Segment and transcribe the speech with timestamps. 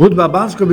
[0.00, 0.64] Hudba bansko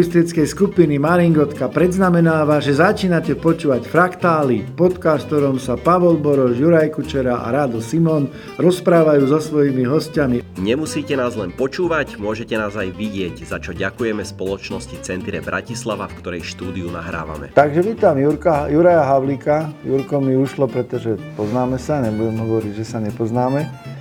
[0.47, 7.51] skupiny Maringotka predznamenáva, že začínate počúvať Fraktály, podcast, ktorom sa Pavol Boroš, Juraj Kučera a
[7.51, 10.39] Rado Simon rozprávajú so svojimi hostiami.
[10.63, 16.23] Nemusíte nás len počúvať, môžete nás aj vidieť, za čo ďakujeme spoločnosti Centire Bratislava, v
[16.23, 17.51] ktorej štúdiu nahrávame.
[17.51, 19.75] Takže vítam Jurka, Juraja Havlíka.
[19.83, 23.96] Jurko mi ušlo, pretože poznáme sa, nebudem hovoriť, že sa nepoznáme.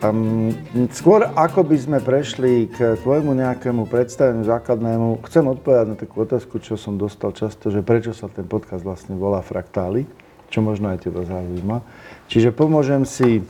[0.00, 0.56] Um,
[0.96, 6.56] skôr ako by sme prešli k tvojmu nejakému predstaveniu základnému, chcem odpovedať na takú otázku,
[6.56, 10.08] čo som dostal často, že prečo sa ten podcast vlastne volá Fraktály,
[10.48, 11.84] čo možno aj teba zaujíma.
[12.32, 13.44] Čiže pomôžem si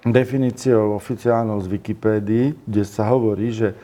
[0.00, 3.76] definíciou oficiálnou z Wikipédii, kde sa hovorí, že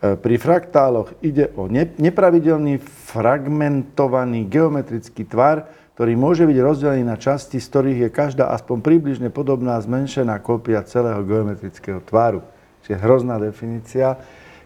[0.00, 7.58] e, pri fraktáloch ide o nepravidelný fragmentovaný geometrický tvar, ktorý môže byť rozdelený na časti,
[7.58, 12.38] z ktorých je každá aspoň približne podobná zmenšená kópia celého geometrického tvaru.
[12.86, 14.14] Čiže hrozná definícia.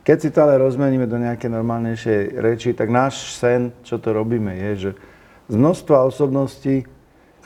[0.04, 4.52] Keď si to ale rozmeníme do nejakej normálnejšej reči, tak náš sen, čo to robíme,
[4.60, 4.90] je, že
[5.48, 6.84] z množstva osobností,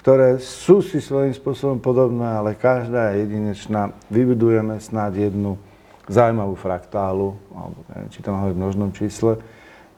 [0.02, 5.62] ktoré sú si svojím spôsobom podobné, ale každá je jedinečná, vybudujeme snáď jednu
[6.10, 9.38] zaujímavú fraktálu, alebo neviem, či to má v množnom čísle,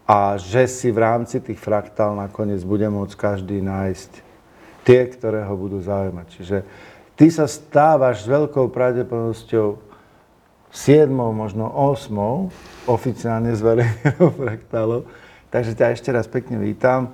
[0.09, 4.25] a že si v rámci tých fraktál nakoniec bude môcť každý nájsť
[4.89, 6.27] tie, ktoré ho budú zaujímať.
[6.33, 6.59] Čiže
[7.13, 9.77] ty sa stávaš s veľkou pravdepodobnosťou
[10.73, 15.05] 7, možno 8 oficiálne zverejnenou fraktálov.
[15.53, 17.13] Takže ťa ešte raz pekne vítam.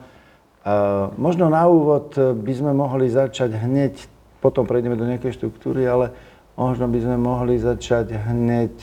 [0.62, 4.06] Uh, možno na úvod by sme mohli začať hneď,
[4.38, 6.14] potom prejdeme do nejakej štruktúry, ale
[6.54, 8.74] možno by sme mohli začať hneď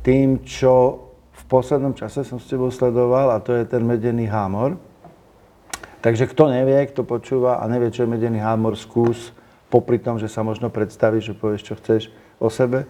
[0.00, 1.07] tým, čo
[1.48, 4.76] poslednom čase som s tebou sledoval a to je ten medený hámor.
[5.98, 9.34] Takže kto nevie, kto počúva a nevie, čo je medený hámor, skús,
[9.66, 12.02] popri tom, že sa možno predstavíš, že povieš, čo chceš
[12.38, 12.86] o sebe,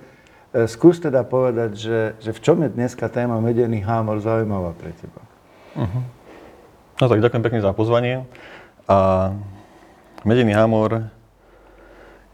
[0.52, 4.92] e, skús teda povedať, že, že v čom je dneska téma medený hámor zaujímavá pre
[4.92, 5.22] teba.
[5.78, 6.04] Uh-huh.
[7.00, 8.28] No tak ďakujem pekne za pozvanie.
[8.90, 9.32] A
[10.26, 11.08] medený hámor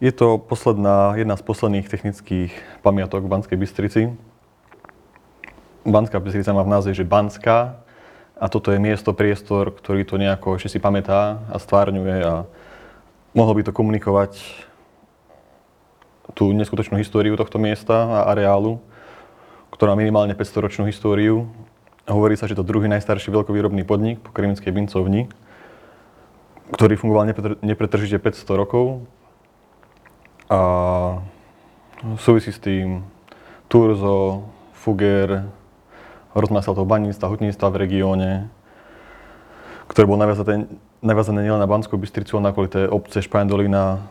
[0.02, 4.02] je to posledná, jedna z posledných technických pamiatok v Banskej Bystrici,
[5.84, 7.76] Banská Bystrica má v názve, že Banská
[8.40, 12.48] a toto je miesto, priestor, ktorý to nejako ešte si pamätá a stvárňuje a
[13.36, 14.40] mohol by to komunikovať
[16.32, 18.80] tú neskutočnú históriu tohto miesta a areálu,
[19.70, 21.46] ktorá má minimálne 500-ročnú históriu.
[22.08, 25.28] Hovorí sa, že to druhý najstarší veľkovýrobný podnik po Krymskej bincovni,
[26.72, 27.28] ktorý fungoval
[27.60, 29.04] nepretržite 500 rokov.
[30.48, 30.60] A
[32.20, 33.04] súvisí s tým
[33.68, 35.48] Turzo, Fuger,
[36.34, 38.30] rozmysel toho baníctva, hutníctva v regióne,
[39.86, 40.66] ktoré bolo naviazané,
[41.00, 44.02] naviazané nielen na Banskú Bystricu, ale na okolité obce Špajndolina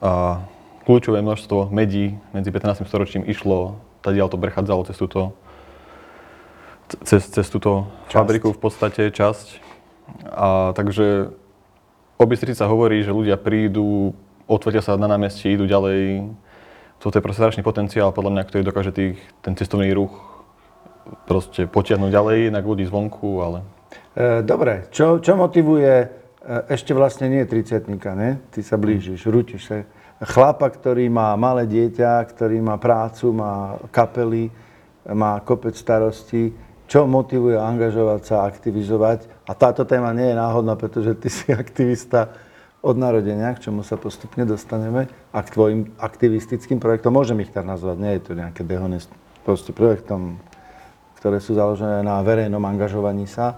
[0.00, 0.40] a
[0.88, 2.88] kľúčové množstvo medí medzi 15.
[2.88, 5.36] storočím išlo, tadiaľ to prechádzalo cez túto,
[7.04, 9.60] cez, cez túto fabriku v podstate časť.
[10.32, 11.32] A takže
[12.16, 14.16] o Bystrici sa hovorí, že ľudia prídu,
[14.48, 16.28] otvoria sa na námestí, idú ďalej.
[17.00, 20.33] Toto je proste strašný potenciál, podľa mňa, ktorý dokáže tých, ten cestovný ruch
[21.24, 23.58] proste potiahnuť ďalej, inak ľudí zvonku, ale...
[24.14, 26.06] E, dobre, čo, čo motivuje, e,
[26.72, 28.40] ešte vlastne nie 30 ne?
[28.50, 29.84] Ty sa blížiš, rútiš sa.
[30.24, 34.48] Chlapa, ktorý má malé dieťa, ktorý má prácu, má kapely,
[35.10, 36.54] má kopec starostí,
[36.88, 39.28] čo motivuje angažovať sa, aktivizovať.
[39.44, 42.32] A táto téma nie je náhodná, pretože ty si aktivista
[42.84, 47.64] od narodenia, k čomu sa postupne dostaneme, a k tvojim aktivistickým projektom, môžem ich tak
[47.64, 49.08] nazvať, nie je to nejaké dehonest,
[49.40, 50.36] proste projektom
[51.24, 53.56] ktoré sú založené na verejnom angažovaní sa.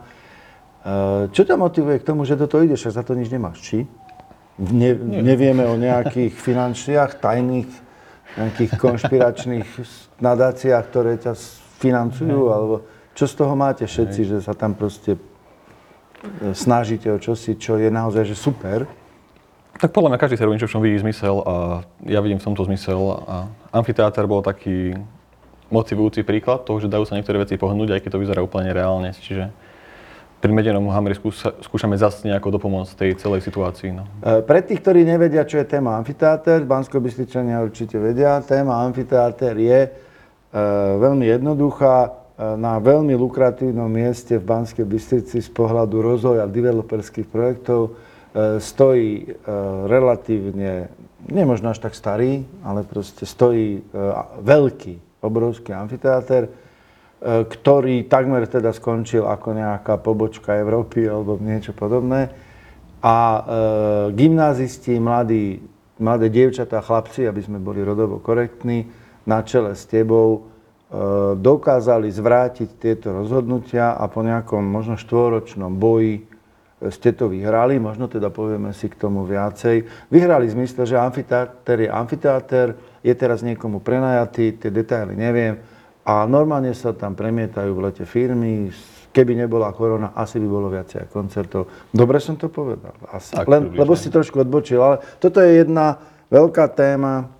[0.86, 3.58] E, čo ťa motivuje k tomu, že do toho ideš a za to nič nemáš?
[3.58, 3.82] Či?
[4.70, 7.66] Ne, nevieme o nejakých finančniach, tajných,
[8.38, 9.66] nejakých konšpiračných
[10.22, 11.34] nadáciách, ktoré ťa
[11.82, 12.86] financujú, alebo
[13.18, 17.90] čo z toho máte všetci, že sa tam proste e, snažíte o čosi, čo je
[17.90, 18.86] naozaj že super?
[19.82, 22.46] Tak podľa mňa každý si robí niečo, v čom vidí zmysel a ja vidím v
[22.46, 24.94] tomto zmysel a amfiteáter bol taký
[25.70, 29.10] motivujúci príklad toho, že dajú sa niektoré veci pohnúť, aj keď to vyzerá úplne reálne.
[29.10, 29.50] Čiže
[30.36, 31.16] pri medenom hamri
[31.64, 33.90] skúšame zase nejako dopomôcť tej celej situácii.
[33.96, 34.04] No.
[34.20, 39.80] E, pre tých, ktorí nevedia, čo je téma amfiteáter, bansko určite vedia, téma amfiteáter je
[39.88, 39.90] e,
[41.00, 42.10] veľmi jednoduchá, e,
[42.60, 47.96] na veľmi lukratívnom mieste v Banskej Bystrici z pohľadu rozvoja developerských projektov
[48.36, 49.28] e, stojí e,
[49.88, 50.92] relatívne,
[51.26, 54.02] nemožno až tak starý, ale proste stojí e,
[54.44, 56.50] veľký obrovský amfiteáter, e,
[57.44, 62.30] ktorý takmer teda skončil ako nejaká pobočka Európy alebo niečo podobné.
[63.02, 63.40] A e,
[64.14, 65.60] gymnázisti, mladí,
[65.98, 68.86] mladé dievčatá, chlapci, aby sme boli rodovo korektní,
[69.26, 70.54] na čele s tebou,
[71.34, 76.35] dokázali zvrátiť tieto rozhodnutia a po nejakom možno štvoročnom boji e,
[76.92, 80.08] ste to vyhrali, možno teda povieme si k tomu viacej.
[80.12, 82.66] Vyhrali v zmysle, že amfiteáter je amfiteáter,
[83.00, 85.56] je teraz niekomu prenajatý, tie detaily neviem,
[86.06, 88.70] a normálne sa tam premietajú v lete firmy,
[89.10, 91.88] keby nebola korona, asi by bolo viacej koncertov.
[91.88, 92.92] Dobre som to povedal.
[93.08, 93.32] Asi.
[93.32, 93.80] Tak, Len, približne.
[93.80, 95.96] lebo si trošku odbočil, ale toto je jedna
[96.28, 97.32] veľká téma,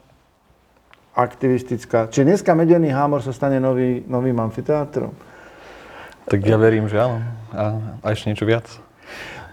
[1.17, 2.09] aktivistická.
[2.09, 5.13] Či dneska Medený hámor sa stane nový, novým amfiteátrom?
[6.29, 7.21] Tak ja verím, že áno.
[7.57, 7.65] A,
[8.05, 8.86] a ešte niečo viac.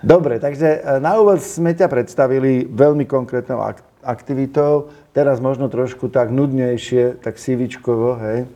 [0.04, 4.92] Dobre, takže e, na úvod sme ťa predstavili veľmi konkrétnou ak- aktivitou.
[5.16, 8.40] Teraz možno trošku tak nudnejšie, tak sivičkovo, hej.
[8.44, 8.48] E,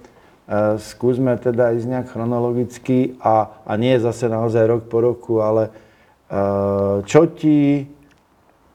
[0.75, 5.71] skúsme teda ísť nejak chronologicky a, a nie zase naozaj rok po roku, ale e,
[7.07, 7.87] čo ti,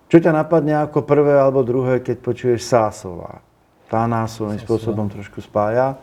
[0.09, 3.45] čo ťa napadne ako prvé alebo druhé, keď počuješ Sásová?
[3.93, 6.01] Tá nás svojím spôsobom trošku spája.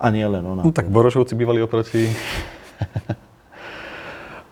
[0.00, 0.64] A nie len ona.
[0.64, 2.08] No tak Borošovci bývali oproti.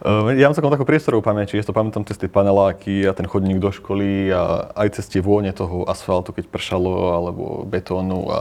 [0.00, 3.28] Eh, Ja mám celkom takú priestorovú pamäť, čiže to pamätám cez tie paneláky a ten
[3.28, 8.24] chodník do školy a aj cez tie vône toho asfaltu, keď pršalo, alebo betónu.
[8.32, 8.38] A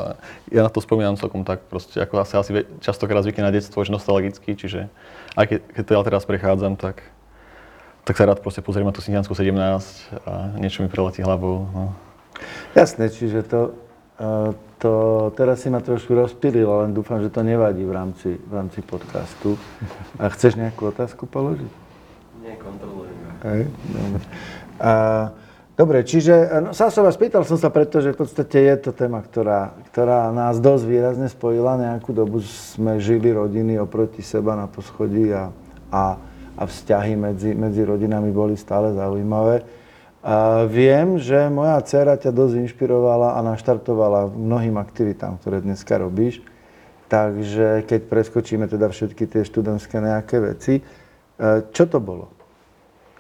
[0.56, 3.92] ja na to spomínam celkom tak proste, ako asi, asi častokrát zvyky na detstvo, že
[3.92, 4.88] nostalgicky, čiže
[5.36, 7.04] aj keď, keď teda teraz prechádzam, tak,
[8.08, 9.52] tak sa rád proste pozriem na tú Sintiansku 17
[10.24, 11.68] a niečo mi preletí hlavou.
[11.76, 11.92] No.
[12.72, 13.76] Jasné, čiže to,
[14.16, 18.54] eh, to teraz si ma trošku rozpilil, len dúfam, že to nevadí v rámci, v
[18.56, 19.60] rámci podcastu.
[20.16, 21.72] A chceš nejakú otázku položiť?
[22.40, 23.16] Nie, kontrolujem.
[23.44, 23.62] Hej,
[23.92, 24.24] dobre.
[24.80, 24.92] A,
[25.76, 30.32] dobre, čiže no, Sásova, spýtal som sa, pretože v podstate je to téma, ktorá, ktorá
[30.32, 31.76] nás dosť výrazne spojila.
[31.76, 35.52] Nejakú dobu sme žili rodiny oproti seba na poschodí a,
[35.92, 36.16] a,
[36.56, 39.68] a vzťahy medzi, medzi rodinami boli stále zaujímavé.
[40.20, 46.44] A viem, že moja dcera ťa dosť inšpirovala a naštartovala mnohým aktivitám, ktoré dneska robíš.
[47.08, 50.84] Takže keď preskočíme teda všetky tie študentské nejaké veci, e,
[51.72, 52.30] čo to bolo?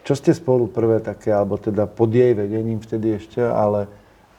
[0.03, 3.87] Čo ste spolu prvé také, alebo teda pod jej vedením vtedy ešte, ale,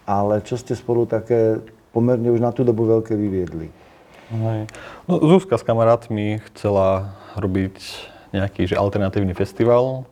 [0.05, 3.73] ale čo ste spolu také pomerne už na tú dobu veľké vyviedli?
[4.31, 4.71] Hej.
[5.11, 7.75] No, Zuzka s kamarátmi chcela robiť
[8.31, 10.07] nejaký že alternatívny festival.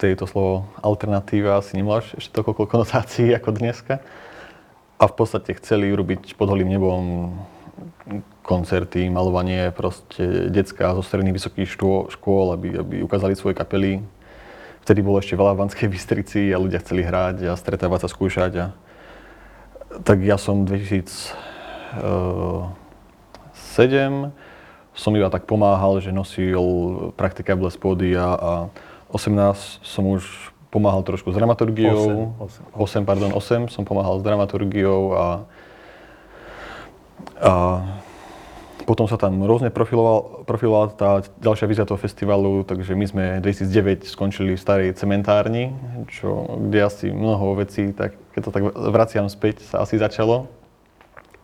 [0.00, 4.00] Vtedy to slovo alternatíva asi nemalo ešte toľko konotácií ako dneska.
[4.96, 7.36] A v podstate chceli urobiť pod holým nebom
[8.40, 14.00] koncerty, malovanie, proste detská zo stredných vysokých škôl, škôl aby, aby ukázali svoje kapely.
[14.88, 18.52] Vtedy bolo ešte veľa v Banskej Bystrici a ľudia chceli hrať a stretávať sa, skúšať.
[18.56, 18.72] A...
[20.00, 21.12] Tak ja som 2000,
[23.76, 24.32] 7
[24.96, 26.56] som iba tak pomáhal, že nosil
[27.20, 28.72] praktikable z pódia a
[29.12, 30.24] 18 som už
[30.70, 32.34] pomáhal trošku s dramaturgiou.
[32.38, 35.26] Osem, 8, pardon, 8 som pomáhal s dramaturgiou a,
[37.42, 37.52] a
[38.86, 41.10] potom sa tam rôzne profiloval, profilovala tá
[41.42, 45.74] ďalšia vízia toho festivalu, takže my sme 2009 skončili v starej cementárni,
[46.10, 50.59] čo, kde asi mnoho vecí, tak keď to tak vraciam späť, sa asi začalo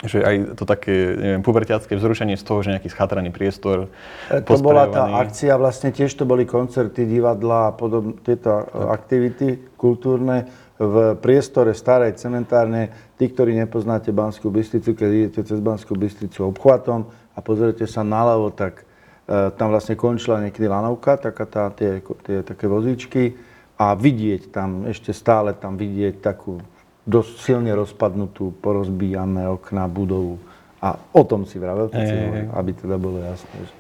[0.04, 3.88] že aj to také, neviem, puberťacké vzrušenie z toho, že nejaký schatraný priestor,
[4.28, 8.64] E, To bola tá akcia, vlastne tiež to boli koncerty, divadla a podobne, tieto e,
[8.93, 12.93] aktivity kultúrne v priestore starej cementárne.
[13.16, 18.53] Tí, ktorí nepoznáte Banskú Bystricu, keď idete cez Banskú Bystricu obchvatom a pozriete sa naľavo,
[18.53, 18.84] tak
[19.24, 23.32] e, tam vlastne končila niekedy lanovka, taká tá, tie, tie také vozíčky
[23.81, 26.60] a vidieť tam, ešte stále tam vidieť takú
[27.06, 30.43] dosť silne rozpadnutú, porozbíjané okná budovu.
[30.82, 33.56] A o tom si vravel, keď si hovoril, aby teda bolo jasné.
[33.63, 33.75] Že...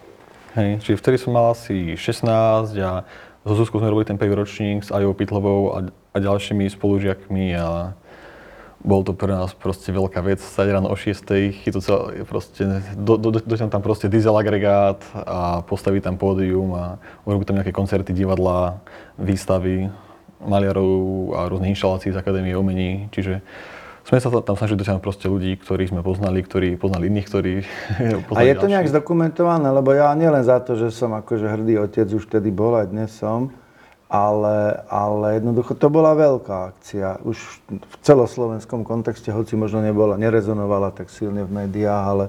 [0.56, 3.04] Hej, čiže vtedy som mal asi 16 a
[3.46, 7.94] so Zuzkou sme robili ten 5 ročník s Ajou Pitlovou a, a ďalšími spolužiakmi a
[8.86, 11.26] bol to pre nás proste veľká vec, stať ráno o 6,
[11.58, 12.62] chytnúť sa proste,
[12.94, 16.84] do, do, do, tam proste diesel agregát a postaviť tam pódium a
[17.26, 18.78] urobiť tam nejaké koncerty, divadlá,
[19.18, 19.90] výstavy
[20.44, 23.40] maliarov a rôznych inštalácií z Akadémie umení, čiže
[24.06, 27.52] sme sa tam snažili dotiahnuť proste ľudí, ktorých sme poznali, ktorí poznali iných, ktorí
[28.22, 28.94] A poznali je to nejak ďalších.
[28.94, 32.86] zdokumentované, lebo ja nielen za to, že som akože hrdý otec, už vtedy bol, aj
[32.94, 33.50] dnes som,
[34.06, 37.18] ale, ale jednoducho to bola veľká akcia.
[37.26, 42.26] Už v celoslovenskom kontexte, hoci možno nebola, nerezonovala tak silne v médiách, ale,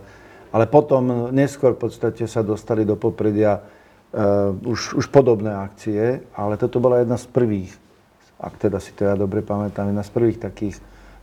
[0.49, 6.57] ale potom neskôr v podstate sa dostali do popredia uh, už, už podobné akcie, ale
[6.57, 7.77] toto bola jedna z prvých,
[8.37, 10.77] ak teda si to ja dobre pamätám, jedna z prvých takých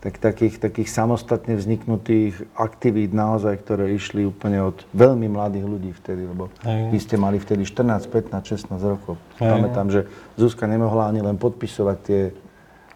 [0.05, 6.29] tak, takých, takých samostatne vzniknutých aktivít naozaj, ktoré išli úplne od veľmi mladých ľudí vtedy,
[6.29, 6.93] lebo Hej.
[6.93, 9.17] vy ste mali vtedy 14, 15, 16 rokov.
[9.41, 9.49] Hej.
[9.49, 10.05] Pamätám, že
[10.37, 12.23] Zuzka nemohla ani len podpisovať tie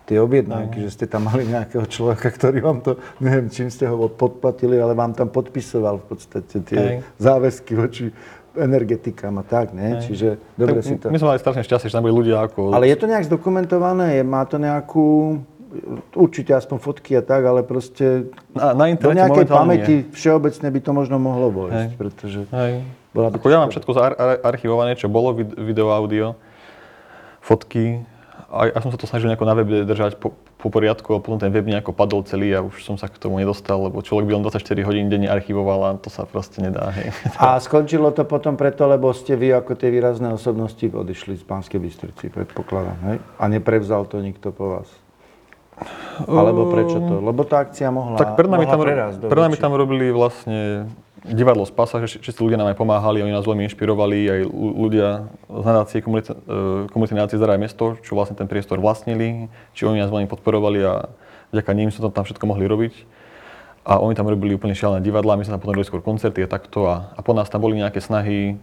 [0.09, 4.09] tie objednávky, že ste tam mali nejakého človeka, ktorý vám to, neviem, čím ste ho
[4.09, 6.97] podplatili, ale vám tam podpisoval v podstate tie Hej.
[7.21, 8.09] záväzky voči
[8.59, 10.03] energetikám a tak, ne?
[10.03, 11.09] Čiže dobre tak si to...
[11.09, 12.75] My sme mali strašne šťastie, že tam boli ľudia ako...
[12.75, 14.21] Ale je to nejak zdokumentované?
[14.27, 15.39] Má to nejakú,
[16.17, 20.09] určite aspoň fotky a tak, ale proste na, na do nejakej pamäti nie.
[20.13, 21.99] všeobecne by to možno mohlo vojsť, Hej.
[22.01, 22.73] pretože Hej.
[23.13, 26.35] bola Ako ja mám všetko za- ar- archivované, čo bolo, vid- video, audio,
[27.45, 28.03] fotky.
[28.49, 31.39] A ja som sa to snažil nejako na webe držať po, po poriadku a potom
[31.39, 34.33] ten web nejako padol celý a už som sa k tomu nedostal, lebo človek by
[34.35, 36.91] len 24 hodín denne archivoval a to sa proste nedá.
[36.99, 37.15] Hej.
[37.39, 41.79] A skončilo to potom preto, lebo ste vy ako tie výrazné osobnosti odišli z Banskej
[41.79, 43.17] Bystrici, predpokladám, hej?
[43.39, 44.91] A neprevzal to nikto po vás?
[46.27, 47.23] Alebo prečo to?
[47.23, 50.91] Lebo tá akcia mohla, Tak pred nami, mohla tam, pred nami tam robili vlastne
[51.33, 54.75] divadlo z pasa, že všetci ľudia nám aj pomáhali, oni nás veľmi inšpirovali, aj ľu-
[54.89, 55.09] ľudia
[55.49, 56.33] z nadácie komunity,
[56.93, 61.09] komunity nácie Zdravé mesto, čo vlastne ten priestor vlastnili, či oni nás veľmi podporovali a
[61.53, 62.95] vďaka ním sme tam všetko mohli robiť.
[63.89, 66.49] A oni tam robili úplne šialené divadlá, my sme tam potom robili skôr koncerty a
[66.49, 68.61] takto a, a po nás tam boli nejaké snahy,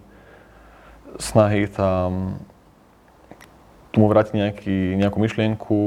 [1.18, 2.38] snahy tam
[3.90, 5.80] tomu vrátiť nejaký, nejakú myšlienku,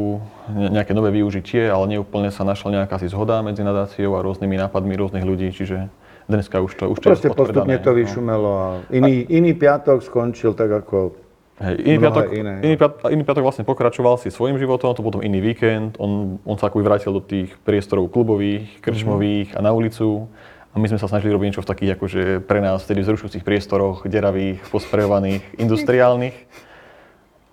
[0.56, 4.56] ne- nejaké nové využitie, ale neúplne sa našla nejaká si zhoda medzi nadáciou a rôznymi
[4.56, 5.92] nápadmi rôznych ľudí, čiže
[6.28, 7.96] dneska už to, už to Proste postupne to no.
[7.96, 11.16] vyšumelo a iný, iný piatok skončil tak ako...
[11.58, 12.62] Hej, iný, piatok, iné, no.
[12.62, 16.54] iný, piatok, iný piatok vlastne pokračoval si svojim životom, to potom iný víkend, on, on
[16.54, 20.30] sa ako vrátil do tých priestorov klubových, krčmových a na ulicu.
[20.70, 24.06] A my sme sa snažili robiť niečo v takých akože pre nás vtedy vzrušujúcich priestoroch,
[24.06, 26.36] deravých, posprejovaných, industriálnych.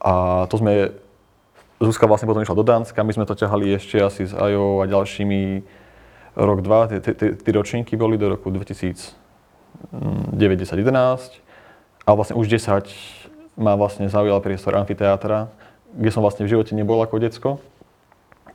[0.06, 0.94] A to sme,
[1.82, 4.86] Zuzka vlastne potom išla do Dánska, my sme to ťahali ešte asi s Ajo a
[4.86, 5.66] ďalšími
[6.36, 9.16] rok, dva, tie, ročníky boli do roku 2009,
[10.36, 11.42] 10, 11.
[12.06, 12.86] A vlastne už 10
[13.56, 15.48] ma vlastne zaujal priestor amfiteátra,
[15.96, 17.50] kde som vlastne v živote nebol ako decko.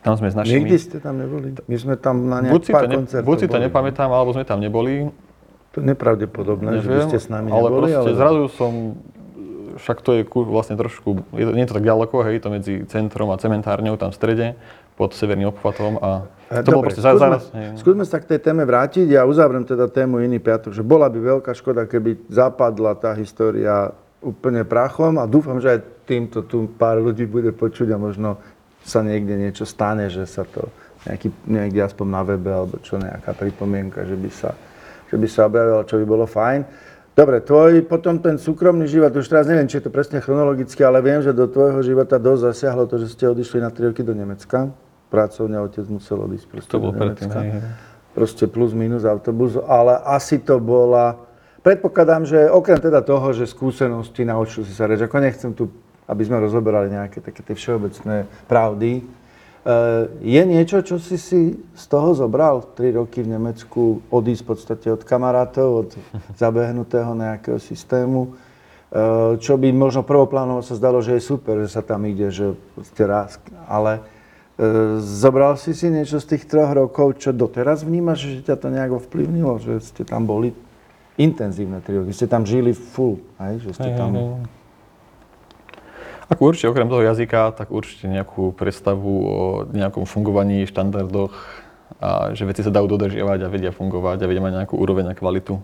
[0.01, 0.65] Tam sme s našimi...
[0.65, 1.53] Nikdy ste tam neboli?
[1.69, 3.65] My sme tam na buď nejak to pár ne, koncertov buď si to boli.
[3.69, 5.13] nepamätám, alebo sme tam neboli.
[5.77, 8.17] To je nepravdepodobné, že by ste s nami ale neboli, proste ale...
[8.17, 8.73] zrazu som,
[9.77, 12.75] však to je vlastne trošku, je to, nie je to tak ďaleko, hej, to medzi
[12.89, 14.47] centrom a cementárňou tam v strede,
[14.97, 17.45] pod severným obchvatom a to Dobre, proste skúsme, zaraz,
[17.79, 19.07] skúsme sa k tej téme vrátiť.
[19.07, 23.95] Ja uzavriem teda tému iný piatok, že bola by veľká škoda, keby zapadla tá história
[24.19, 25.81] úplne prachom a dúfam, že aj
[26.11, 28.43] týmto tu pár ľudí bude počuť a možno
[28.83, 30.67] sa niekde niečo stane, že sa to
[31.07, 34.51] nejaký, niekde aspoň na webe alebo čo nejaká pripomienka, že by sa,
[35.07, 36.61] že by sa objavilo, čo by bolo fajn.
[37.15, 40.99] Dobre, tvoj potom ten súkromný život, už teraz neviem, či je to presne chronologicky, ale
[40.99, 44.19] viem, že do tvojho života dosť zasiahlo to, že ste odišli na 3 roky do
[44.19, 44.90] Nemecka.
[45.11, 47.43] Pracovne otec musel odísť proste To bolo do Nemecka.
[48.15, 51.19] proste plus minus autobus, ale asi to bola,
[51.67, 55.67] predpokladám, že okrem teda toho, že skúsenosti, naučil si sa reč, ako nechcem tu,
[56.07, 59.03] aby sme rozoberali nejaké také tie všeobecné pravdy, e,
[60.23, 62.67] je niečo, čo si si z toho zobral?
[62.75, 65.91] 3 roky v Nemecku, odísť v podstate od kamarátov, od
[66.43, 71.83] zabehnutého nejakého systému, e, čo by možno prvoplánovo sa zdalo, že je super, že sa
[71.83, 73.39] tam ide, že proste raz,
[73.71, 74.10] ale
[75.01, 78.93] Zobral si si niečo z tých troch rokov, čo doteraz vnímaš, že ťa to nejak
[78.93, 80.53] ovplyvnilo, že ste tam boli
[81.17, 83.65] intenzívne tri roky, ste tam žili full, hej?
[83.65, 84.11] že ste Hej, tam...
[84.13, 84.47] hej, hej.
[86.31, 89.37] Ako určite okrem toho jazyka, tak určite nejakú predstavu o
[89.75, 91.35] nejakom fungovaní, štandardoch
[91.99, 95.19] a že veci sa dajú dodržiavať a vedia fungovať a vedia mať nejakú úroveň a
[95.19, 95.59] kvalitu.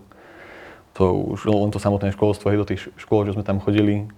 [0.98, 1.04] To
[1.36, 4.10] už len to samotné školstvo, hej, do tých škôl, že sme tam chodili,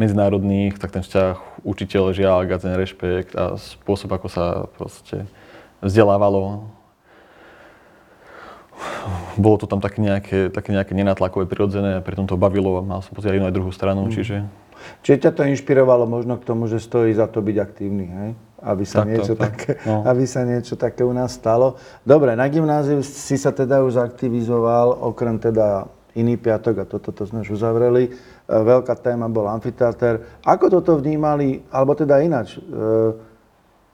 [0.00, 5.28] medzinárodných, tak ten vzťah učiteľ, žiak a ten rešpekt a spôsob, ako sa proste
[5.84, 6.64] vzdelávalo.
[9.36, 13.12] Bolo to tam také nejaké, také nejaké nenatlakové, prirodzené pritom to bavilo a mal som
[13.12, 14.12] pocit aj jednu aj druhú stranu, Mm.
[14.16, 14.36] čiže
[15.04, 18.30] Čiže ťa to inšpirovalo možno k tomu, že stojí za to byť aktívny, hej?
[18.64, 19.52] Aby sa, Tak, niečo, tak.
[19.52, 20.08] Také, No.
[20.08, 21.76] aby sa niečo také u nás stalo.
[22.00, 25.84] Dobre, na gymnáziu si sa teda už aktivizoval, okrem teda
[26.16, 28.16] iný piatok a toto to sme už uzavreli.
[28.50, 30.42] E, Veľká téma bol amfiteáter.
[30.42, 32.60] Ako toto vnímali, alebo teda ináč, e,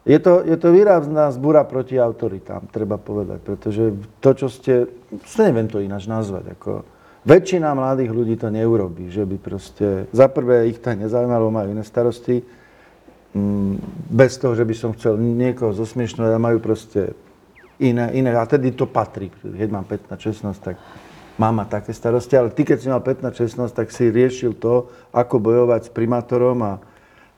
[0.09, 3.91] je to, je to výrazná zbúra proti autoritám, treba povedať, pretože
[4.23, 4.87] to, čo ste,
[5.37, 6.87] neviem to ináč nazvať, ako
[7.27, 11.83] väčšina mladých ľudí to neurobí, že by proste, za prvé ich to nezaujímalo, majú iné
[11.83, 12.39] starosti,
[13.35, 13.75] mm,
[14.15, 17.11] bez toho, že by som chcel niekoho zosmiešňovať, majú proste
[17.83, 20.79] iné, iné, a tedy to patrí, keď mám 15-16, tak
[21.37, 25.37] mám mať také starosti, ale ty, keď si mal 15-16, tak si riešil to, ako
[25.41, 26.73] bojovať s primátorom a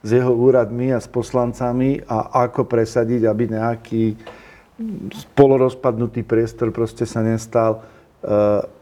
[0.03, 4.05] s jeho úradmi a s poslancami a ako presadiť, aby nejaký
[5.35, 7.83] polorozpadnutý priestor proste sa nestal.
[8.23, 8.79] E,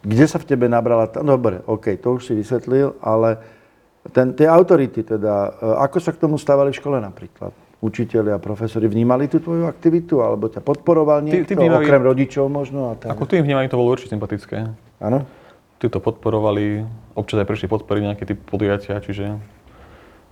[0.00, 1.20] Kde sa v tebe nabrala tá...
[1.20, 3.36] No dobre, OK, to už si vysvetlil, ale
[4.16, 7.52] ten, tie autority teda, e, ako sa k tomu stávali v škole napríklad?
[7.80, 12.44] Učiteľi a profesori vnímali tú tvoju aktivitu, alebo ťa podporoval niekto, tí vnímali- okrem rodičov
[12.52, 13.08] možno a tak?
[13.16, 14.68] Ako tým vnímaní to bolo určite sympatické.
[15.00, 15.24] Áno?
[15.80, 16.84] Tí to podporovali,
[17.16, 19.40] občas aj prišli podporiť nejaké typ podujatia, čiže,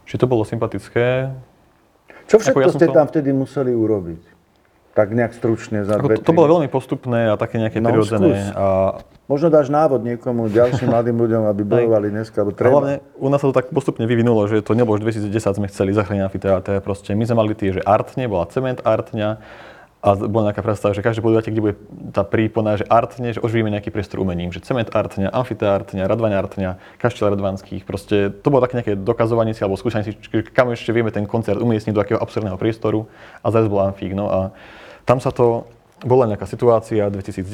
[0.05, 1.33] čiže to bolo sympatické.
[2.29, 4.38] Čo všetko ja ste to- tam vtedy museli urobiť?
[4.99, 8.51] Tak nejak stručne za dve, to, to bolo veľmi postupné a také nejaké No, prirodzené.
[8.51, 8.99] A,
[9.31, 12.83] Možno dáš návod niekomu, ďalším mladým ľuďom, aby bojovali dneska, alebo treba.
[12.83, 15.95] hlavne u nás sa to tak postupne vyvinulo, že to nebolo, že 2010 sme chceli
[15.95, 16.83] zachrániť amfiteáter.
[16.83, 19.39] Proste my sme mali tie, že artne, bola cement artňa
[19.99, 21.77] a bola nejaká predstava, že každé podujatie, kde bude
[22.15, 26.71] tá prípona, že artne, že oživíme nejaký priestor umením, že cement artňa, amfiteártňa, radvaň artňa,
[27.03, 30.15] kaštiel radvanských, proste to bolo také nejaké dokazovanie si alebo skúšanie si,
[30.55, 33.11] kam ešte vieme ten koncert umiestniť do akého absurdného priestoru
[33.43, 34.41] a zase bol amfík, no a
[35.09, 35.65] tam sa to,
[36.05, 37.49] bola nejaká situácia 2010,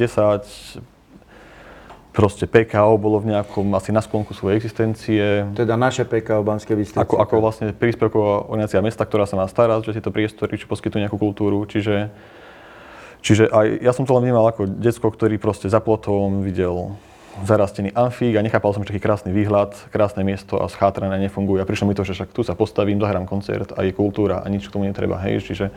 [2.11, 6.75] proste PKO bolo v nejakom, asi na sklonku svojej existencie, Teda naše PK o Banskej
[6.75, 6.99] Bystrici.
[6.99, 10.99] ako, ako vlastne príspevková organizácia mesta, ktorá sa má starať, že tieto priestory, či poskytujú
[10.99, 11.63] nejakú kultúru.
[11.67, 12.11] Čiže,
[13.23, 16.95] čiže aj ja som to len vnímal ako decko, ktorý proste za plotom videl
[17.43, 21.59] zarastený amfík a nechápal som, že taký krásny výhľad, krásne miesto a schátrané nefunguje.
[21.59, 24.47] A prišlo mi to, že však tu sa postavím, dohrám koncert a je kultúra a
[24.47, 25.19] nič k tomu netreba.
[25.27, 25.51] Hej.
[25.51, 25.75] Čiže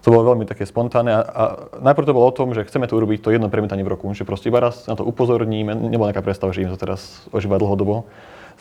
[0.00, 1.42] to bolo veľmi také spontánne a, a
[1.84, 4.24] najprv to bolo o tom, že chceme tu urobiť to jedno premietanie v roku, že
[4.24, 8.08] proste iba raz na to upozorníme, nebola nejaká predstava, že im to teraz ožíva dlhodobo.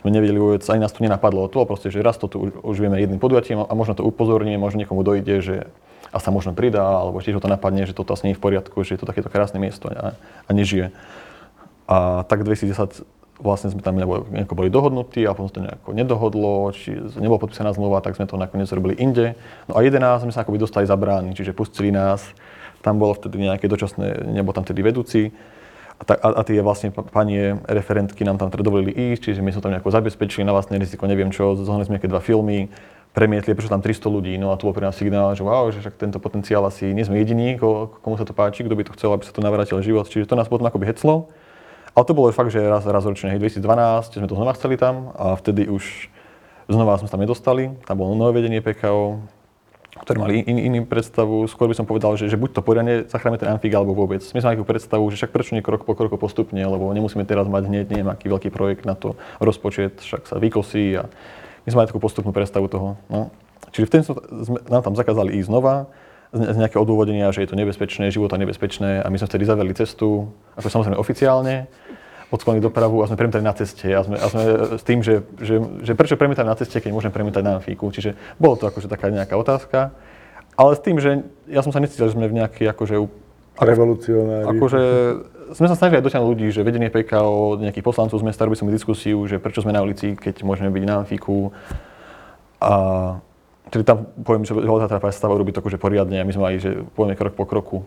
[0.04, 1.48] Sme nevedeli vôbec, ani nás tu nenapadlo.
[1.48, 4.84] To proste, že raz to tu už, vieme jedným podujatím a možno to upozorníme, možno
[4.84, 5.56] niekomu dojde, že
[6.14, 8.46] a sa možno pridá, alebo tiež ho to napadne, že toto asi nie je v
[8.46, 10.94] poriadku, že je to takéto krásne miesto a, a nežije.
[11.88, 13.04] A tak 2010
[13.44, 18.00] vlastne sme tam nejako boli dohodnutí a potom to nejako nedohodlo, či nebola podpísaná zmluva,
[18.00, 19.34] tak sme to nakoniec robili inde.
[19.68, 22.24] No a 11 sme sa akoby dostali za brány, čiže pustili nás,
[22.86, 25.36] tam bolo vtedy nejaké dočasné, nebo tam vtedy vedúci.
[25.98, 29.40] A, ta, a, a tie vlastne pa- panie referentky nám tam teda dovolili ísť, čiže
[29.46, 32.68] my sme tam nejako zabezpečili na vlastné riziko, neviem čo, zohnali sme nejaké dva filmy,
[33.14, 35.86] premietli, prišlo tam 300 ľudí, no a to bol pre nás signál, že wow, že
[35.86, 38.96] však tento potenciál asi nie sme jediní, ko, komu sa to páči, kto by to
[38.98, 41.30] chcel, aby sa to navrátil život, čiže to nás potom akoby heclo.
[41.94, 45.14] Ale to bolo fakt, že raz, raz ročne, hej, 2012 sme to znova chceli tam
[45.14, 46.10] a vtedy už
[46.66, 47.70] znova sme sa tam nedostali.
[47.86, 49.22] Tam bolo nové vedenie PKO,
[50.02, 51.46] ktoré mali in, inú predstavu.
[51.46, 54.26] Skôr by som povedal, že, že buď to poriadne zachránime ten amfik, alebo vôbec.
[54.34, 57.46] My sme takú predstavu, že však prečo nie krok po kroku postupne, lebo nemusíme teraz
[57.46, 61.06] mať hneď neviem aký veľký projekt na to, rozpočet, však sa vykosí a
[61.64, 62.98] my sme mali takú postupnú predstavu toho.
[63.06, 63.30] No.
[63.70, 64.02] Čiže vtedy
[64.50, 65.86] sme, nám tam zakázali ísť znova,
[66.34, 70.34] z nejakého odôvodenia, že je to nebezpečné, života nebezpečné a my sme vtedy zavreli cestu,
[70.58, 71.70] ako samozrejme oficiálne,
[72.34, 74.44] odsklonili dopravu a sme premietali na ceste a sme, a sme
[74.82, 77.94] s tým, že, že, že prečo premietať na ceste, keď môžem premietať na amfíku.
[77.94, 79.94] Čiže bolo to akože taká nejaká otázka,
[80.58, 82.98] ale s tým, že ja som sa necítil, že sme v nejakej akože,
[83.54, 84.50] Revolucionári.
[84.50, 84.82] akože
[85.54, 88.74] sme sa snažili aj dotiahnuť ľudí, že vedenie PKO, nejakých poslancov z mesta, robili sme
[88.74, 91.54] diskusiu, že prečo sme na ulici, keď môžeme byť na amfíku.
[92.58, 92.74] A
[93.74, 96.62] tedy tam poviem, že bola tá predstava urobiť to akože poriadne a my sme mali,
[96.62, 97.78] že pôjdeme krok po kroku.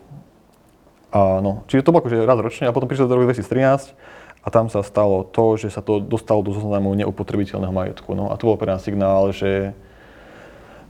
[1.15, 3.95] A no, čiže to bolo akože raz ročne a potom prišlo do roku 2013
[4.43, 8.11] a tam sa stalo to, že sa to dostalo do zoznamu neupotrebiteľného majetku.
[8.11, 9.71] No a to bol pre nás signál, že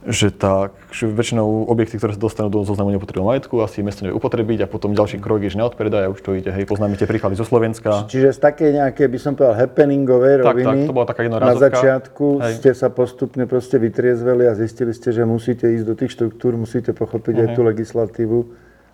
[0.07, 4.15] že tak, že väčšinou objekty, ktoré sa dostanú do zoznamu neupotrebiteľného majetku, asi mesto nevie
[4.15, 7.03] upotrebiť a potom ďalší krok je, že neodpredaj a už to ide, hej, poznáme tie
[7.03, 8.07] príklady zo Slovenska.
[8.07, 12.39] Čiže z také nejaké, by som povedal, happeningovej roviny tak, to bola taká na začiatku
[12.39, 12.53] Hej.
[12.63, 16.95] ste sa postupne proste vytriezveli a zistili ste, že musíte ísť do tých štruktúr, musíte
[16.95, 18.37] pochopiť aj tú legislatívu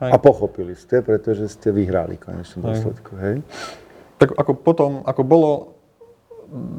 [0.01, 0.09] Hej.
[0.09, 3.45] a pochopili ste, pretože ste vyhrali v konečnom dôsledku, hej?
[4.17, 5.51] Tak ako potom, ako bolo,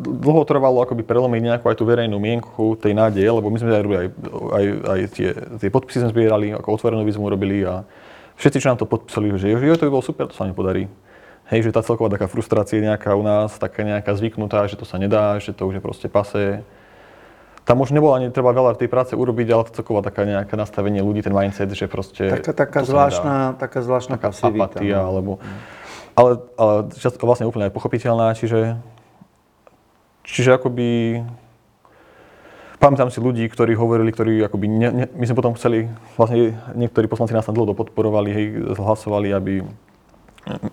[0.05, 3.83] dlho trvalo akoby prelomiť nejakú aj tú verejnú mienku tej nádeje, lebo my sme aj
[3.83, 4.09] robili aj,
[4.55, 7.83] aj, aj tie, tie podpisy sme zbierali, ako otvorenú výzvu robili a
[8.39, 10.87] všetci, čo nám to podpísali, že jo, jo, to by bolo super, to sa nepodarí.
[11.51, 14.97] Hej, že tá celková taká frustrácia nejaká u nás, taká nejaká zvyknutá, že to sa
[14.97, 16.65] nedá, že to už je proste pase.
[17.69, 21.21] Tam už nebolo ani treba veľa tej práce urobiť, ale celková taká nejaké nastavenie ľudí,
[21.21, 22.33] ten mindset, že proste...
[22.41, 24.57] Taká, taká, zvláštna, taká zvláštna taká pasivita.
[24.57, 25.09] apatia, no.
[25.11, 25.33] alebo...
[26.15, 26.75] Ale, ale
[27.21, 28.79] vlastne úplne aj pochopiteľná, čiže...
[30.25, 31.21] Čiže akoby...
[32.81, 34.67] Pamätám si ľudí, ktorí hovorili, ktorí akoby...
[34.69, 35.89] Ne, ne, my sme potom chceli,
[36.21, 39.65] vlastne niektorí poslanci nás tam dlho podporovali, hej, hlasovali, aby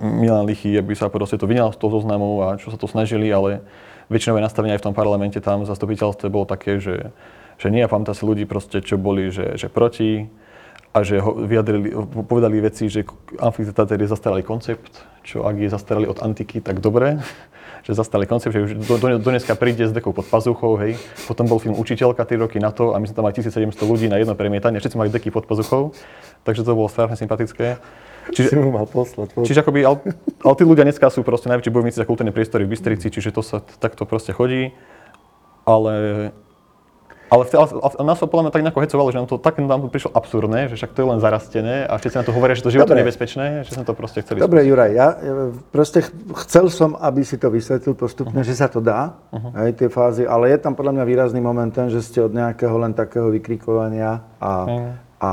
[0.03, 3.31] Milan Lichy, aby sa proste to vyňal z toho zoznamu a čo sa to snažili,
[3.31, 3.63] ale
[4.11, 7.15] väčšinové nastavenie aj v tom parlamente tam zastupiteľstve bolo také, že,
[7.55, 10.27] že nie, a pamätám si ľudí proste, čo boli, že, že proti,
[10.91, 11.95] a že ho vyjadrili,
[12.27, 13.07] povedali veci, že
[13.39, 14.91] amfiteáter je zastaralý koncept,
[15.23, 17.23] čo ak je zastaralý od antiky, tak dobre,
[17.81, 20.95] že zastaralý koncept, že už do, do, do dneska príde s dekou pod pazuchou, hej.
[21.25, 24.05] Potom bol film Učiteľka 3 roky na to a my sme tam mali 1700 ľudí
[24.05, 25.91] na jedno premietanie, všetci mali deky pod pazuchou,
[26.45, 27.81] takže to bolo strašne sympatické.
[28.31, 29.33] Si mu mal poslať.
[29.33, 29.97] po- Čiže akoby, ale,
[30.45, 33.41] ale tí ľudia dneska sú proste najväčší bojovníci za kultúrne priestory v Bystrici, čiže to
[33.41, 34.77] sa takto proste chodí.
[35.65, 36.29] Ale
[37.31, 39.79] Ale, ale, ale nás to podľa mňa tak nejako hecovalo, že nám to tak nám
[39.79, 42.61] to prišlo absurdné, že však to je len zarastené a všetci na to hovoria, že
[42.61, 45.07] to život je nebezpečné, že sme to proste chceli Dobre, Juraj, ja
[45.71, 46.11] proste ch-
[46.43, 48.43] chcel som, aby si to vysvetlil postupne, Mhm.
[48.43, 49.15] že sa to dá,
[49.55, 52.75] aj tie fázy, ale je tam podľa mňa výrazný moment ten, že ste od nejakého
[52.77, 54.83] len takého vykrikovania a, Mhm.
[55.17, 55.31] a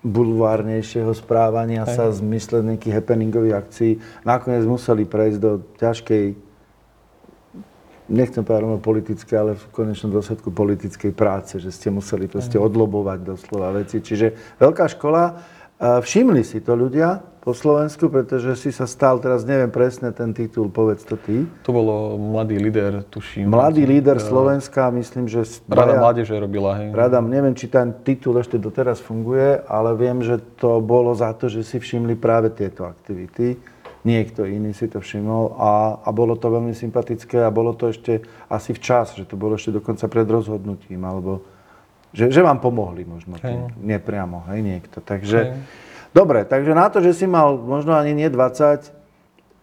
[0.00, 6.24] bulvárnejšieho správania sa v zmysle nejakých happeningových akcií nakoniec museli prejsť do ťažkej
[8.08, 13.18] nechcem povedať rovno politické, ale v konečnom dôsledku politickej práce, že ste museli proste odlobovať
[13.22, 14.00] doslova veci.
[14.00, 15.32] Čiže veľká škola, e,
[16.00, 20.68] všimli si to ľudia po Slovensku, pretože si sa stal, teraz neviem presne ten titul,
[20.68, 23.48] povedz to ty, To bolo mladý líder, tuším.
[23.48, 25.48] mladý líder Slovenska, myslím, že...
[25.64, 26.92] Rada mládeže robila, hej.
[26.92, 31.48] Rada, neviem, či ten titul ešte doteraz funguje, ale viem, že to bolo za to,
[31.48, 33.56] že si všimli práve tieto aktivity.
[34.06, 35.70] Niekto iný si to všimol a,
[36.06, 39.74] a bolo to veľmi sympatické a bolo to ešte asi včas, že to bolo ešte
[39.74, 41.42] dokonca pred rozhodnutím, alebo
[42.14, 45.04] že, že vám pomohli možno tým, nepriamo, hej, niekto.
[45.04, 45.60] Takže, Hej.
[46.16, 48.96] dobre, takže na to, že si mal možno ani nie 20,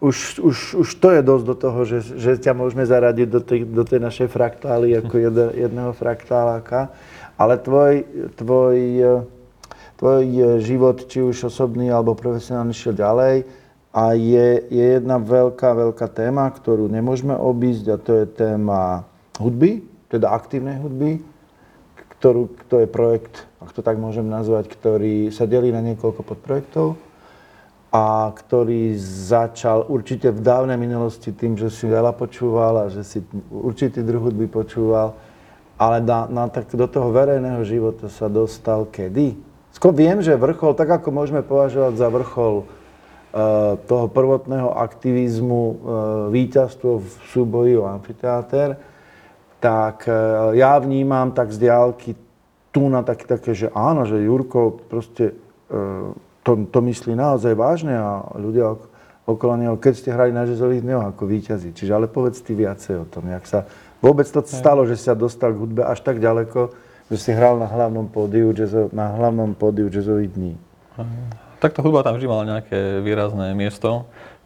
[0.03, 3.59] už, už, už to je dosť do toho, že, že ťa môžeme zaradiť do tej,
[3.65, 6.93] do tej našej fraktály ako jed, jedného fraktáláka.
[7.39, 8.05] Ale tvoj,
[8.37, 8.77] tvoj,
[9.97, 10.23] tvoj
[10.61, 13.64] život, či už osobný alebo profesionálny, šiel ďalej.
[13.95, 19.07] A je, je jedna veľká, veľká téma, ktorú nemôžeme obísť a to je téma
[19.39, 21.23] hudby, teda aktívnej hudby,
[22.19, 26.99] ktorú, to je projekt, ak to tak môžem nazvať, ktorý sa delí na niekoľko podprojektov
[27.95, 33.23] a ktorý začal určite v dávnej minulosti tým, že si veľa počúval a že si
[33.47, 35.15] určitý druh hudby počúval,
[35.79, 39.39] ale na, na, tak do toho verejného života sa dostal kedy?
[39.71, 42.67] Skôr viem, že vrchol, tak ako môžeme považovať za vrchol
[43.83, 45.75] toho prvotného aktivizmu, eh,
[46.31, 48.79] víťazstvo v súboji o amfiteáter,
[49.59, 50.15] tak eh,
[50.55, 52.15] ja vnímam tak z diálky
[52.71, 55.31] tu na také, také, že áno, že Jurko proste
[56.45, 58.87] to, to myslí naozaj vážne a ľudia ok-
[59.25, 61.73] okolo neho, keď ste hrali na jazzových dňoch ako víťazi.
[61.73, 63.65] Čiže ale povedz ty viacej o tom, jak sa
[64.03, 66.69] vôbec to stalo, že sa dostal k hudbe až tak ďaleko,
[67.09, 70.53] že si hral na hlavnom pódiu, jazzo, na hlavnom pódiu jazzových dní.
[71.59, 74.05] Tak tá hudba tam vždy mala nejaké výrazné miesto.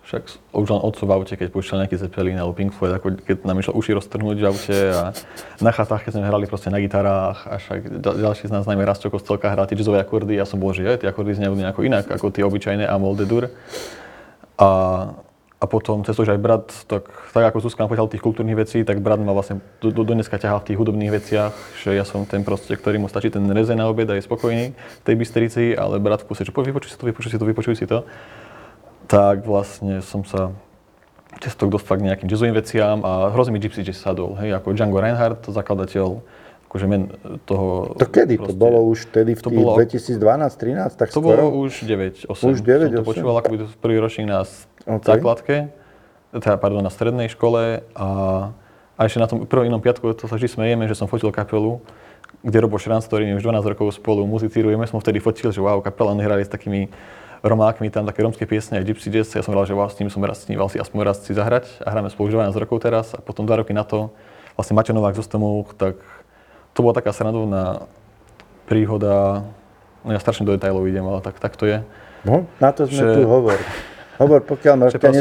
[0.09, 0.25] Však
[0.57, 3.61] už len otcov v aute, keď púšťal nejaký Zeppelin alebo Pink Floyd, ako keď nám
[3.61, 5.13] išlo uši roztrhnúť v aute a
[5.61, 8.89] na chatách, keď sme hrali proste na gitarách a však ďal- ďalší z nás, najmä
[8.89, 12.09] Rasto Kostelka, hral tie jazzové akordy ja som bol, že tie akordy znejú nejako inak
[12.09, 13.53] ako tie obyčajné Amol de Dur.
[14.57, 14.69] A,
[15.59, 18.55] a potom cez to, že aj brat, tak, tak ako Zuzka nám povedal tých kultúrnych
[18.55, 21.51] vecí, tak brat ma vlastne do, do, dneska ťahal v tých hudobných veciach,
[21.83, 24.71] že ja som ten proste, ktorý mu stačí ten reze na obed a je spokojný
[24.71, 27.75] v tej Bystrici, ale brat v kuse, že vypočuj si to, vypočuj si to, vypočuj
[27.75, 28.07] si to.
[29.11, 30.55] Tak vlastne som sa
[31.43, 34.71] cez to dostal k nejakým jazzovým veciam a hrozne mi Gypsy Jazz sadol, hej, ako
[34.71, 36.23] Django Reinhardt, zakladateľ
[36.69, 37.09] akože men
[37.49, 37.97] toho...
[37.97, 38.37] To kedy?
[38.37, 41.49] To proste- bolo už vtedy v to bolo- 2012-13, tak to skoro?
[41.49, 42.53] bolo už 9, 8.
[42.53, 43.09] Už 9, som to 8.
[43.09, 44.45] počúval ako prvý ročník na
[44.89, 45.05] s- OK.
[45.05, 45.55] základke,
[46.33, 48.07] teda, pardon, na strednej škole a,
[48.97, 51.77] a ešte na tom prvom inom piatku, to sa vždy smejeme, že som fotil kapelu,
[52.41, 56.13] kde Robo Šranc, s už 12 rokov spolu muzicírujeme, som vtedy fotil, že wow, kapela,
[56.13, 56.89] oni hrali s takými
[57.39, 60.11] romákmi, tam také romské piesne, aj Gypsy Jazz, ja som hral, že wow, s nimi
[60.11, 63.15] som raz sníval si aspoň raz si zahrať a hráme spolu už 12 rokov teraz
[63.15, 64.11] a potom dva roky na to
[64.59, 65.95] vlastne Maťo Novák zo Stomov, tak
[66.75, 67.87] to bola taká srandovná
[68.67, 69.43] príhoda,
[70.03, 71.79] no ja strašne do detailov idem, ale tak, tak to je.
[72.27, 73.57] No, na to sme Že- tu hovor.
[74.19, 75.11] Hovor, pokiaľ Že ťa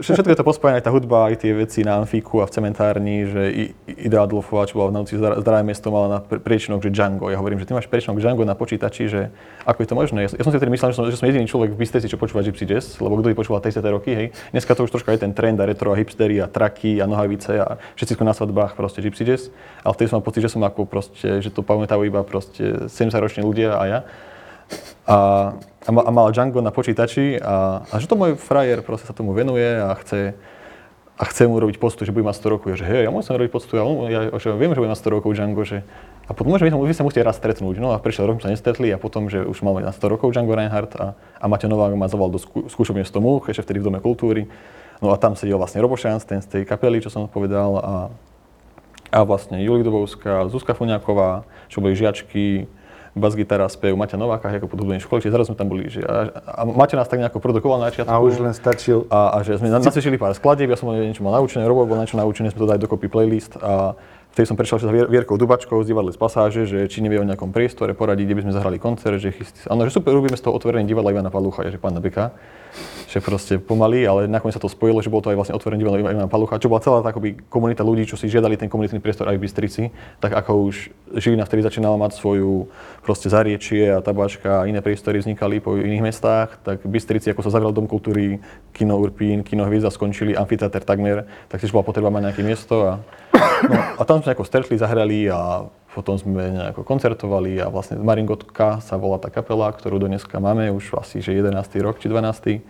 [0.00, 3.28] že Všetko je to aj tá hudba, aj tie veci na amfíku a v cementárni,
[3.28, 3.42] že
[3.84, 7.28] Ida Adolfová, čo bola v noci zdra- zdravé miesto, mala na pr- priečinok, že Django.
[7.28, 9.28] Ja hovorím, že ty máš priečinok Django na počítači, že
[9.68, 10.18] ako je to možné?
[10.24, 12.08] Ja, som- ja som si tedy myslel, že som, že som jediný človek v Bystrici,
[12.08, 14.26] čo počúva Gypsy Jazz, lebo kto by počúval 30 roky, hej.
[14.56, 17.60] Dneska to už troška je ten trend a retro a hipstery a traky a nohavice
[17.60, 19.52] a všetci na svadbách proste Gypsy Jazz.
[19.84, 23.20] Ale vtedy som mal pocit, že som ako proste, že to pamätajú iba proste 70
[23.20, 24.00] roční ľudia a ja
[25.06, 25.16] a,
[25.58, 29.14] a, ma- a mal Django na počítači a, a že to môj frajer proste sa
[29.16, 30.34] tomu venuje a chce,
[31.20, 32.66] a chce mu robiť postu, že bude mať 100 rokov.
[32.72, 35.16] Ja, že hej, ja musím robiť postu, ja, ja, že viem, že bude mať 100
[35.20, 35.84] rokov Django, že
[36.24, 37.82] a potom môžeme, vy sa musíte raz stretnúť.
[37.82, 40.54] No a prišiel rok, sa nestretli a potom, že už mal na 100 rokov Django
[40.54, 43.90] Reinhardt a, a Maťo Novák ma zavolal do skú, skúšobne 100 múch, ešte vtedy v
[43.90, 44.46] Dome kultúry.
[45.02, 47.94] No a tam sedel vlastne Robo Šans, ten z tej kapely, čo som povedal a,
[49.10, 52.70] a vlastne Julik Dobovská, Zuzka Funiaková, čo boli žiačky,
[53.20, 55.86] bas-gitara, spev Maťa Nováka, ako pod hudobnej škole, čiže zrazu sme tam boli.
[55.92, 58.08] Že, a, a Maťo nás tak nejako produkoval na začiatku.
[58.08, 61.20] A už len stačil A, a že sme na- nacvičili pár skladieb, ja som niečo
[61.20, 63.94] mal naučené, Robo bol niečo naučené, sme to dali dokopy playlist a
[64.30, 67.26] Vtedy som prešiel sa Vier- Vierkou Dubačkou z divadle z pasáže, že či nevie o
[67.26, 69.66] nejakom priestore poradiť, kde by sme zahrali koncert, že chystí.
[69.66, 72.30] Áno, že super, robíme z toho otvorené divadla Ivana Palucha, že pána Beka.
[73.10, 75.98] Že proste pomaly, ale nakoniec sa to spojilo, že bolo to aj vlastne otvorené divadlo
[75.98, 79.26] Ivana Palucha, čo bola celá tá akoby komunita ľudí, čo si žiadali ten komunitný priestor
[79.26, 79.82] aj v Bystrici,
[80.22, 82.70] tak ako už Žilina vtedy začínala mať svoju
[83.02, 87.42] proste zariečie a tabačka a iné priestory vznikali po iných mestách, tak v Bystrici, ako
[87.42, 88.38] sa zavrel Dom kultúry,
[88.70, 92.92] Kino Urpín, Kino Hviezda skončili, amfiteáter takmer, tak tiež bola potreba mať nejaké miesto a
[93.60, 98.80] No, a tam sme nejako stretli, zahrali a potom sme nejako koncertovali a vlastne Maringotka
[98.80, 101.56] sa volá tá kapela, ktorú dneska máme, už asi že 11.
[101.84, 102.62] rok či 12.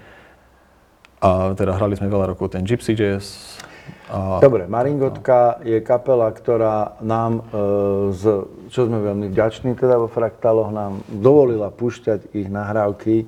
[1.20, 3.61] A teda hrali sme veľa rokov ten Gypsy Jazz.
[4.09, 7.61] A, Dobre, Maringotka je kapela, ktorá nám, e,
[8.16, 8.22] z,
[8.72, 13.26] čo sme veľmi vďační teda vo Fraktáloch, nám dovolila púšťať ich nahrávky e,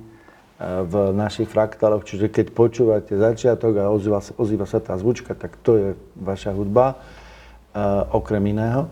[0.83, 5.71] v našich fraktáloch, čiže keď počúvate začiatok a ozýva, ozýva sa tá zvučka, tak to
[5.77, 7.77] je vaša hudba, e,
[8.09, 8.89] okrem iného.
[8.89, 8.91] E,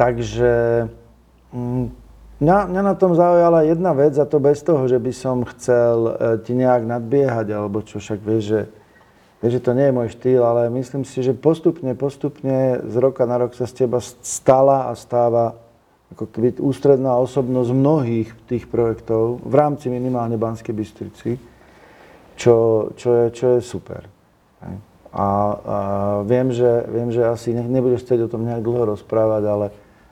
[0.00, 0.88] takže
[1.52, 1.99] mm,
[2.40, 5.96] mňa, mňa na tom zaujala jedna vec a to bez toho, že by som chcel
[6.08, 8.60] e, ti nejak nadbiehať, alebo čo však vieš, že
[9.40, 13.24] Vieš, že to nie je môj štýl, ale myslím si, že postupne, postupne z roka
[13.24, 15.56] na rok sa z teba stala a stáva
[16.12, 21.40] ako keby ústredná osobnosť mnohých tých projektov v rámci minimálne Banskej Bystrici,
[22.36, 24.04] čo, čo, je, čo je super.
[24.60, 24.68] A,
[25.16, 25.26] a
[26.28, 29.66] viem, že, viem, že asi ne, nebudeš chcieť o tom nejak dlho rozprávať, ale,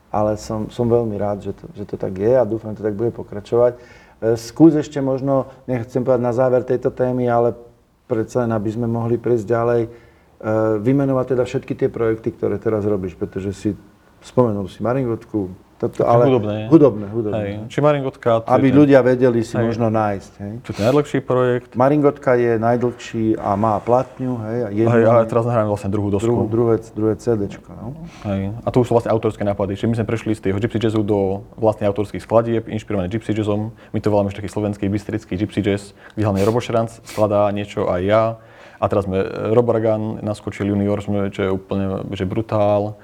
[0.08, 2.86] ale som, som veľmi rád, že to, že to tak je a dúfam, že to
[2.88, 3.72] tak bude pokračovať.
[3.76, 3.80] E,
[4.40, 7.52] Skús ešte možno, nechcem povedať na záver tejto témy, ale
[8.08, 9.90] predsa len, aby sme mohli prejsť ďalej, e,
[10.80, 13.70] vymenovať teda všetky tie projekty, ktoré teraz robíš, pretože si
[14.24, 16.66] spomenul si Maringotku, toto, ale hudobné.
[16.66, 17.38] hudobné, hudobné.
[17.38, 19.62] hej, či Maringotka, to Aby ten, ľudia vedeli si Hej.
[19.62, 20.32] možno nájsť.
[20.42, 20.52] Hej.
[20.66, 21.70] čo je najlepší projekt.
[21.78, 26.10] Maringotka je najdlhší a má platňu, hej, a jednu, Hej, ale teraz nahráme vlastne druhú
[26.10, 26.26] dosku.
[26.26, 27.94] druhú, druhé, druhé CDčko, no.
[28.26, 28.58] Hej.
[28.58, 29.78] A to už sú vlastne autorské nápady.
[29.78, 33.70] Čiže my sme prešli z tého gypsy jazzu do vlastne autorských skladieb, inšpirované gypsy jazzom.
[33.94, 37.86] My to voláme ešte taký slovenský bystrický gypsy jazz, kde hlavne Robo Šranc skladá niečo
[37.86, 38.22] aj ja.
[38.78, 39.22] A teraz sme
[39.54, 42.94] Robo Ragan naskočil junior, sme, čo je úplne že brutál.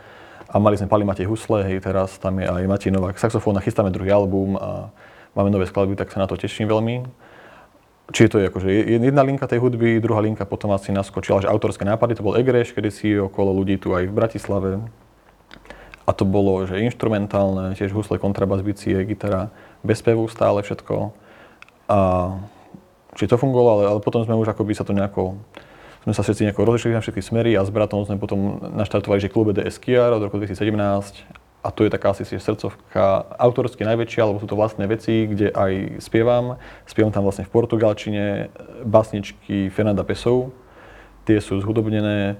[0.54, 3.64] A mali sme Pali Matej Husle, hej, teraz tam je aj Matej Novák saxofón a
[3.64, 4.94] chystáme druhý album a
[5.34, 7.02] máme nové skladby, tak sa na to teším veľmi.
[8.14, 8.68] Čiže to je akože
[9.02, 12.70] jedna linka tej hudby, druhá linka potom asi naskočila, že autorské nápady, to bol Egreš,
[12.70, 14.70] kedy si okolo ľudí tu aj v Bratislave.
[16.04, 19.50] A to bolo, že instrumentálne, tiež husle, kontrabas, bicie, gitara,
[19.82, 21.16] bez spevu stále všetko.
[21.90, 21.98] A
[23.18, 25.34] či to fungovalo, ale, ale potom sme už akoby sa to nejako,
[26.04, 29.32] sme sa všetci nejako rozešli na všetky smery a s bratom sme potom naštartovali, že
[29.32, 30.76] klube DS Kiar od roku 2017
[31.64, 36.04] a to je taká asi srdcovka autorsky najväčšia, lebo sú to vlastné veci, kde aj
[36.04, 36.60] spievam.
[36.84, 38.52] Spievam tam vlastne v portugalčine
[38.84, 40.52] básničky Fernanda Pesov,
[41.24, 42.36] tie sú zhudobnené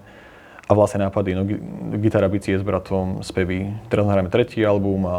[0.68, 1.60] a vlastne nápady, no, gi-
[2.04, 3.72] gitara, bicie s bratom, spevy.
[3.88, 5.16] Teraz nahráme tretí album a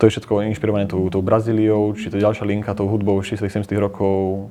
[0.00, 3.76] to je všetko inšpirované tou, tou Brazíliou, či to ďalšia linka tou hudbou 60 70
[3.76, 4.48] rokov.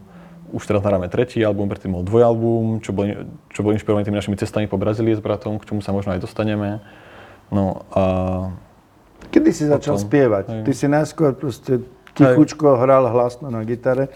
[0.55, 4.39] Už teraz nahráme tretí album, predtým bol dvojalbum, čo bol, čo bol inšpirovaný tými našimi
[4.39, 6.79] cestami po Brazílii s bratom, k čomu sa možno aj dostaneme.
[7.51, 8.03] No a
[9.27, 10.45] Kedy si začal Potom, spievať?
[10.47, 10.61] hej.
[10.63, 11.83] Ty si najskôr proste
[12.15, 14.07] tichučko hral hlasno na gitare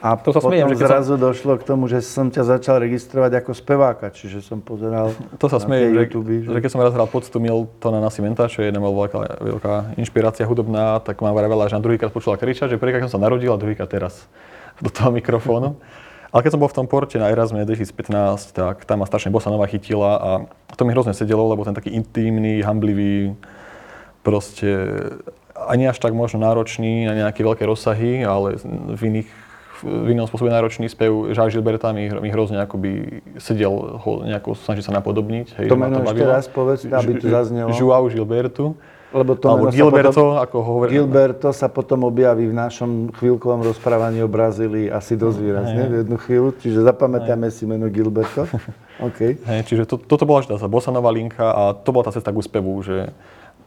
[0.00, 2.42] a To sa potom smejem, že keď som- zrazu došlo k tomu, že som ťa
[2.44, 6.80] začal registrovať ako speváka, čiže som pozeral to sa tie že, YouTube, že keď som
[6.80, 11.32] raz hral poctu Miltona na Cimenta, čo je jedna veľká, veľká inšpirácia hudobná, tak ma
[11.32, 14.24] vravela, že na druhýkrát počula kričať, že prvýkrát som sa narodil a druhýkrát teraz
[14.80, 15.76] do toho mikrofónu.
[16.34, 19.54] Ale keď som bol v tom porte na Erasme 2015, tak tam ma strašne bossa
[19.54, 20.30] nová chytila a
[20.74, 23.38] to mi hrozne sedelo, lebo ten taký intimný, hamblivý,
[24.26, 24.74] proste
[25.54, 28.58] ani až tak možno náročný na nejaké veľké rozsahy, ale
[28.98, 29.28] v iných
[29.84, 34.86] v inom spôsobe náročný spev Žák Gilberta mi, mi hrozne akoby sedel ho nejako snažiť
[34.86, 35.46] sa napodobniť.
[35.60, 37.68] Hej, To meno ešte raz povedz, aby to zaznelo.
[37.74, 38.78] Joao Gilbertu.
[39.14, 40.90] Lebo to Alebo Gilberto, potom, ako hovorí.
[40.90, 46.16] Gilberto sa potom objaví v našom chvíľkovom rozprávaní o Brazílii asi dosť výrazne v jednu
[46.18, 48.50] chvíľu, čiže zapamätáme si meno Gilberto.
[49.06, 49.38] OK.
[49.38, 52.74] Hej, čiže to, toto bola tá bosanová linka a to bola tá cesta k úspevu,
[52.82, 53.14] že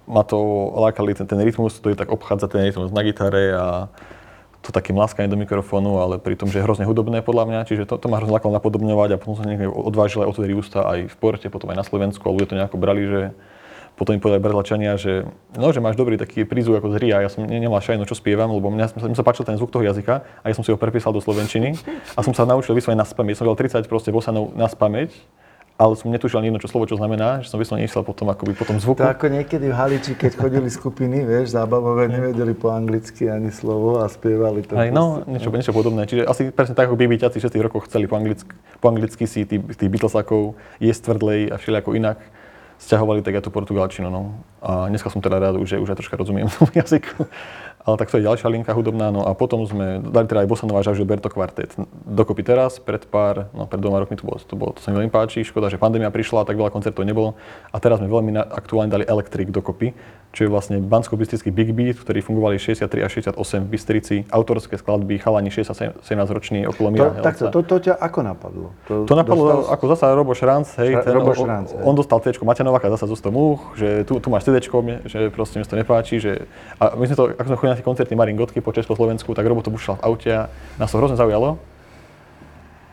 [0.04, 0.40] ma to
[0.76, 3.68] lákali ten, ten rytmus, to je tak obchádza ten rytmus na gitare a
[4.64, 7.88] to takým láskanie do mikrofónu, ale pri tom, že je hrozne hudobné podľa mňa, čiže
[7.88, 11.00] to, to ma hrozne lákalo napodobňovať a potom som niekde odvážil aj otvoriť ústa aj
[11.08, 13.22] v porte, potom aj na Slovensku a ľudia to nejako brali, že
[13.98, 15.26] potom mi povedali Brazílčania, že,
[15.58, 17.26] no, že máš dobrý taký prízvuk ako z Ria.
[17.26, 19.82] Ja som ne, nemal šajno, čo spievam, lebo mňa, mňa sa páčil ten zvuk toho
[19.82, 21.74] jazyka a ja som si ho prepísal do slovenčiny
[22.14, 23.42] a som sa naučil vyslovene na spameť.
[23.42, 25.10] Som vedel 30 proste bosanov na spameť,
[25.82, 28.54] ale som netušil ani jedno čo slovo, čo znamená, že som vyslovene išiel potom akoby
[28.54, 29.02] po tom zvuku.
[29.02, 33.98] To ako niekedy v Haliči, keď chodili skupiny, vieš, zábavové, nevedeli po anglicky ani slovo
[33.98, 34.78] a spievali to.
[34.78, 36.06] Hej, no, niečo, niečo podobné.
[36.06, 39.62] Čiže asi presne tak, ako Bibiťaci 60 rokoch chceli po, anglicky, po anglicky si tých,
[39.74, 42.22] tých Beatlesákov jesť tvrdlej a všelijako inak
[42.78, 44.08] stiahovali tak aj tú portugalčinu.
[44.08, 44.38] No.
[44.62, 47.26] A dneska som teda rád, že už aj troška rozumiem tomu jazyku.
[47.88, 49.16] Ale tak to je ďalšia linka hudobná.
[49.16, 51.72] No a potom sme dali teda aj Bosanova a Gilberto kvartet.
[52.04, 55.00] Dokopy teraz, pred pár, no pred dvoma rokmi to bolo, to, bolo, to sa mi
[55.00, 55.48] veľmi páči.
[55.48, 57.40] Škoda, že pandémia prišla, tak veľa koncertov nebolo.
[57.72, 59.96] A teraz sme veľmi aktuálne dali Electric dokopy,
[60.36, 64.16] čo je vlastne bansko Big Beat, ktorí fungovali 63 a 68 v Bystrici.
[64.28, 67.56] Autorské skladby, chalani 60-17 roční okolo To, Mira takto, Helca.
[67.56, 68.68] to, to ťa ako napadlo?
[68.86, 71.82] To napadlo dostal- ako zasa Robo Šranc, hej, ten, Robo on- Šranc, hej.
[71.88, 74.60] on, dostal C Maťa Nováka zasa zo 100 múch, že tu, tu máš CD,
[75.08, 76.46] že proste mi to nepáči, že
[76.78, 79.46] a my sme to, ako sme chodili na tie koncerty Marin Gotky po Československu, tak
[79.46, 80.50] Robo to v aute a
[80.82, 81.62] nás to hrozne zaujalo.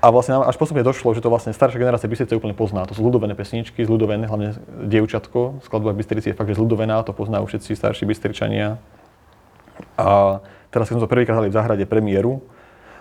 [0.04, 2.84] A vlastne nám až postupne došlo, že to vlastne staršia generácia Bystrice úplne pozná.
[2.84, 4.52] To sú ľudovené pesničky, zľudovené, hlavne
[4.84, 5.64] dievčatko.
[5.64, 8.76] Skladba Bystrici je fakt, že zľudovená, to poznajú všetci starší Bystričania.
[9.96, 12.44] A teraz, keď sme to prvýkrát v záhrade premiéru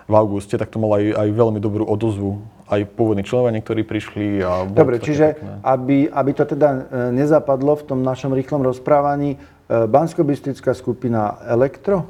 [0.07, 2.39] v auguste, tak to malo aj, aj veľmi dobrú odozvu.
[2.71, 5.59] Aj pôvodní členovia niektorí prišli a Dobre, čiže pekné.
[5.59, 6.79] aby, aby to teda e,
[7.11, 9.43] nezapadlo v tom našom rýchlom rozprávaní,
[9.73, 10.21] e, bansko
[10.73, 12.05] skupina Elektro,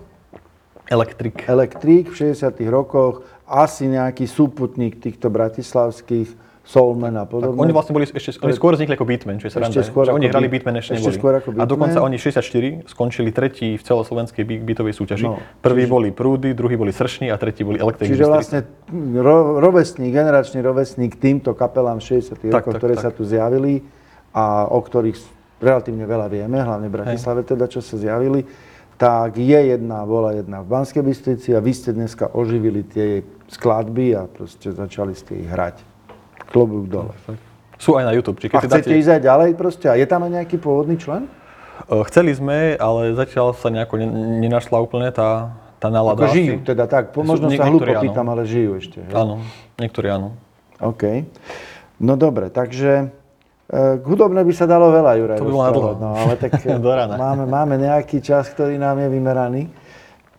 [0.92, 1.48] Elektrik.
[1.48, 7.60] Elektrík v 60 rokoch, asi nejaký súputník týchto bratislavských Soulman a podobne.
[7.60, 9.68] Oni vlastne boli ešte, oni skôr vznikli ako Beatmen, čo je sranda.
[9.68, 11.20] Ešte skôr oni hrali Beat- Beatmen ešte, ešte neboli.
[11.20, 15.28] skôr ako A dokonca oni 64 skončili tretí v celoslovenskej beat- beatovej súťaži.
[15.28, 18.16] No, Prvý boli Prúdy, druhý boli Sršní a tretí boli Elektrik.
[18.16, 18.60] Čiže vlastne
[19.20, 23.04] ro, rovesník, generačný rovesník týmto kapelám 60 Tak, rokov, tak, ktoré tak.
[23.04, 23.84] sa tu zjavili
[24.32, 25.20] a o ktorých
[25.64, 28.44] relatívne veľa vieme, hlavne v Bratislave teda, čo sa zjavili,
[28.94, 33.22] tak je jedna, bola jedna v Banskej Bystrici a vy ste dneska oživili tie jej
[33.50, 35.82] skladby a proste začali ste ich hrať.
[36.52, 37.16] Klobúk dole.
[37.82, 38.38] Sú aj na YouTube.
[38.38, 39.86] A keď si chcete dáte, ísť aj ďalej proste?
[39.90, 41.26] A je tam aj nejaký pôvodný člen?
[41.90, 44.08] Eh, Chceli sme, ale zatiaľ sa nejako ne,
[44.46, 46.24] nenašla úplne tá, tá nálada.
[46.24, 48.04] Ako žijú teda tak, po- možno sa niektorí áno.
[48.06, 49.02] pýtam, ale žijú ešte.
[49.04, 49.12] hej?
[49.12, 49.42] Áno,
[49.82, 50.38] niektorí áno.
[50.80, 51.26] OK.
[51.98, 53.23] No dobre, takže e,
[53.72, 55.40] k hudobnej by sa dalo veľa, Juraj.
[55.40, 55.92] To by bolo dlho.
[55.98, 57.16] No, ale tak e, rána.
[57.16, 59.64] máme, máme nejaký čas, ktorý nám je vymeraný.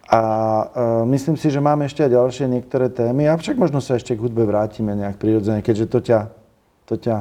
[0.05, 0.65] A e,
[1.09, 3.27] myslím si, že máme ešte aj ďalšie niektoré témy.
[3.33, 6.21] A však možno sa ešte k hudbe vrátime nejak prirodzene, keďže to ťa,
[6.85, 7.17] to ťa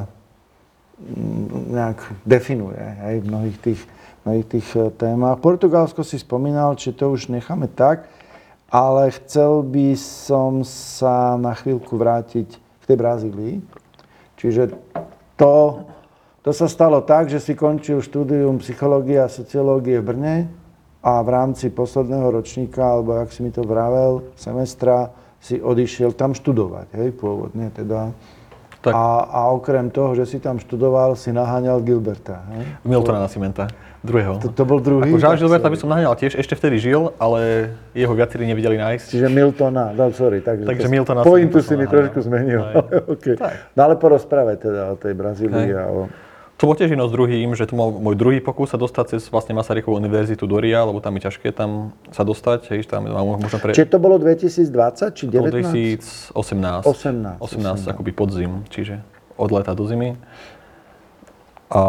[1.00, 3.80] mm, nejak definuje hej, v mnohých tých,
[4.28, 4.68] mnohých tých
[5.00, 5.40] témach.
[5.40, 8.06] Portugalsko si spomínal, či to už necháme tak,
[8.68, 13.54] ale chcel by som sa na chvíľku vrátiť k tej Brazílii.
[14.36, 14.76] Čiže
[15.36, 15.84] to,
[16.44, 20.36] to sa stalo tak, že si končil štúdium psychológie a sociológie v Brne
[21.04, 25.12] a v rámci posledného ročníka, alebo jak si mi to vravel, semestra,
[25.44, 28.16] si odišiel tam študovať, hej, pôvodne teda.
[28.80, 28.92] Tak.
[28.92, 32.64] A, a okrem toho, že si tam študoval, si naháňal Gilberta, hej?
[32.84, 33.68] Miltona Nascimenta,
[34.04, 34.36] druhého.
[34.44, 35.08] To, to bol druhý?
[35.08, 38.76] Ako Jean Tak Gilberta by som naháňal tiež, ešte vtedy žil, ale jeho viacerí nevedeli
[38.76, 39.06] nájsť.
[39.16, 40.44] Čiže Miltona, no sorry.
[40.44, 42.60] Takže, Takže to- Miltona Pointu si mi trošku zmenil.
[43.04, 43.38] Okay.
[43.38, 43.72] Tak.
[43.78, 46.10] No ale porozprávať teda o tej Brazílii a o...
[46.58, 49.22] To bol tiež jedno s druhým, že to mal môj druhý pokus sa dostať cez
[49.26, 53.58] vlastne Masarykovú univerzitu do RIA, lebo tam je ťažké tam sa dostať, hej, tam možno
[53.58, 53.74] pre...
[53.74, 56.34] Čiže to bolo 2020 či bolo 19?
[56.34, 56.86] 2018.
[56.86, 59.02] 18, 18, akoby podzim, čiže
[59.34, 60.14] od leta do zimy.
[61.74, 61.82] A...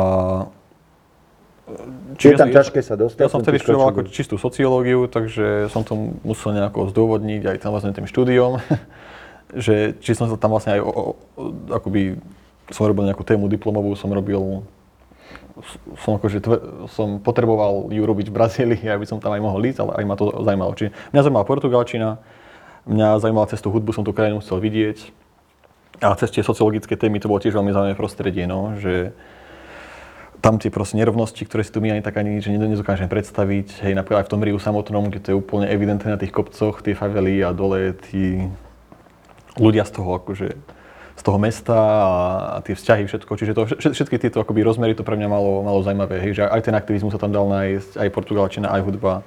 [2.21, 3.25] Čiže je tam ja- ťažké sa dostať?
[3.25, 7.97] Ja som vtedy študoval ako čistú sociológiu, takže som to musel nejako zdôvodniť aj samozrejme
[7.97, 8.62] tým štúdiom,
[9.65, 11.01] že či som sa tam vlastne aj o, o,
[11.73, 12.21] akoby
[12.69, 14.62] som robil nejakú tému diplomovú, som robil
[16.04, 16.43] som, akože,
[16.91, 20.15] som potreboval ju robiť v Brazílii, aby som tam aj mohol ísť, ale aj ma
[20.19, 20.71] to zaujímalo.
[20.78, 22.10] Čiže mňa zaujímala portugalčina,
[22.86, 24.97] mňa zaujímala cez tú hudbu, som tú krajinu chcel vidieť.
[26.04, 29.15] A cez tie sociologické témy to bolo tiež veľmi zaujímavé prostredie, no, že
[30.45, 33.81] tam tie proste nerovnosti, ktoré si tu my ani tak ani že nedokážeme predstaviť.
[33.81, 36.86] Hej, napríklad aj v tom Riu samotnom, kde to je úplne evidentné na tých kopcoch,
[36.86, 38.45] tie favely a dole tí
[39.58, 40.53] ľudia z toho akože
[41.15, 43.31] z toho mesta a, tie vzťahy, všetko.
[43.39, 46.19] Čiže to, vš- všetky tieto akoby rozmery to pre mňa malo, malo zaujímavé.
[46.19, 49.23] Hej, že aj ten aktivizmus sa tam dal nájsť, aj portugalčina, aj hudba.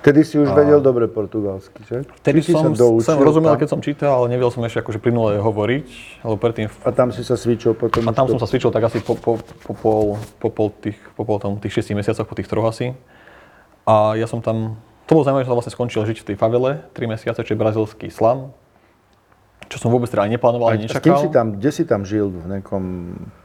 [0.00, 2.08] Vtedy si už vedel dobre portugalsky, že?
[2.24, 3.60] Vtedy Či som, doučil som rozumel, tam?
[3.60, 5.86] keď som čítal, ale nevedel som ešte akože plynule hovoriť,
[6.24, 8.08] lebo predtým A tam si sa cvičil potom?
[8.08, 10.96] A tam už som sa cvičil tak asi po, po, po, pol, po, pol tých,
[11.12, 12.96] po pol tam, tých 6 mesiacoch, po tých troch asi.
[13.84, 16.80] A ja som tam, to bolo zaujímavé, že som vlastne skončil žiť v tej favele
[16.96, 18.56] 3 mesiace, čo je brazilský slam.
[19.68, 21.22] Čo som vôbec teda ani neplánoval, ani A s kým nečakal.
[21.22, 22.32] si tam, kde si tam žil?
[22.32, 22.84] V nejakom,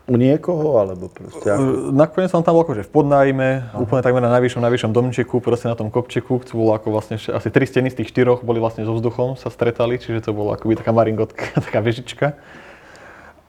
[0.06, 1.89] u niekoho, alebo proste ako?
[1.89, 3.50] E, Nakoniec som tam bol akože v podnájme,
[3.82, 7.49] úplne takmer na najvyššom, najvyššom domčeku, proste na tom kopčeku, to bolo ako vlastne asi
[7.49, 10.78] tri steny z tých štyroch boli vlastne so vzduchom, sa stretali, čiže to bolo akoby
[10.78, 12.38] taká maringotka, taká vežička.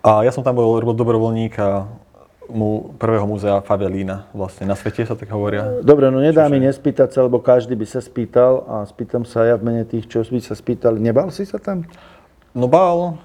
[0.01, 1.87] A ja som tam bol robil dobrovoľníka
[2.47, 5.83] mu, prvého múzea Favelína, vlastne na svete sa tak hovoria.
[5.83, 9.59] Dobre, no nedá mi nespýtať sa, lebo každý by sa spýtal a spýtam sa ja
[9.59, 11.03] v mene tých, čo by sa spýtali.
[11.03, 11.85] Nebal si sa tam?
[12.55, 13.19] No bál,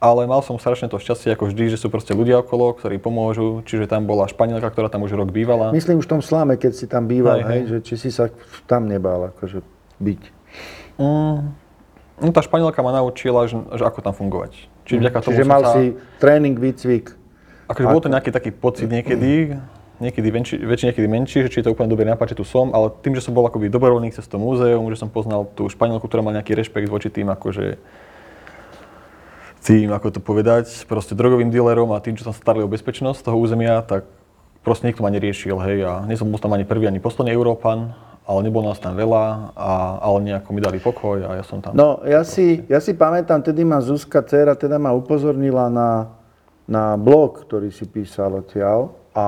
[0.00, 3.64] ale mal som strašne to šťastie ako vždy, že sú proste ľudia okolo, ktorí pomôžu,
[3.64, 5.72] čiže tam bola Španielka, ktorá tam už rok bývala.
[5.72, 8.28] Myslím už v tom slame, keď si tam býval, Hej, hej, že či si sa
[8.68, 9.60] tam nebál akože
[10.00, 10.22] byť.
[11.00, 11.36] Mm,
[12.24, 14.52] no tá Španielka ma naučila, že, že ako tam fungovať.
[14.86, 15.82] Čiže vďaka tomu Čiže mal sa, si
[16.22, 17.12] tréning, výcvik.
[17.66, 19.58] akože bol to nejaký taký pocit niekedy,
[19.98, 22.70] niekedy väčší, väčší, niekedy menší, že či je to úplne dobrý nápad, že tu som,
[22.70, 26.06] ale tým, že som bol akoby dobrovoľník cez to múzeum, že som poznal tú Španielku,
[26.06, 27.80] ktorá mal nejaký rešpekt voči tým akože
[29.64, 33.36] tým, ako to povedať, proste drogovým dealerom a tým, čo sa starali o bezpečnosť toho
[33.38, 34.06] územia, tak
[34.66, 37.94] proste nikto ma neriešil, hej, a nie som bol tam ani prvý, ani posledný Európan,
[38.26, 39.70] ale nebolo nás tam veľa, a,
[40.02, 41.78] ale nejako mi dali pokoj a ja som tam.
[41.78, 46.10] No, ja si, ja si pamätám, tedy ma Zuzka, dcera, teda ma upozornila na,
[46.66, 49.26] na blog, ktorý si písal odtiaľ a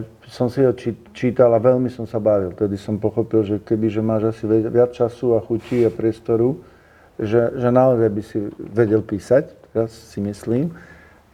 [0.00, 2.54] e, som si ho či, čítal a veľmi som sa bavil.
[2.54, 6.62] Tedy som pochopil, že keby že máš asi viac času a chutí a priestoru,
[7.22, 10.74] že, že naozaj by si vedel písať, ja si myslím.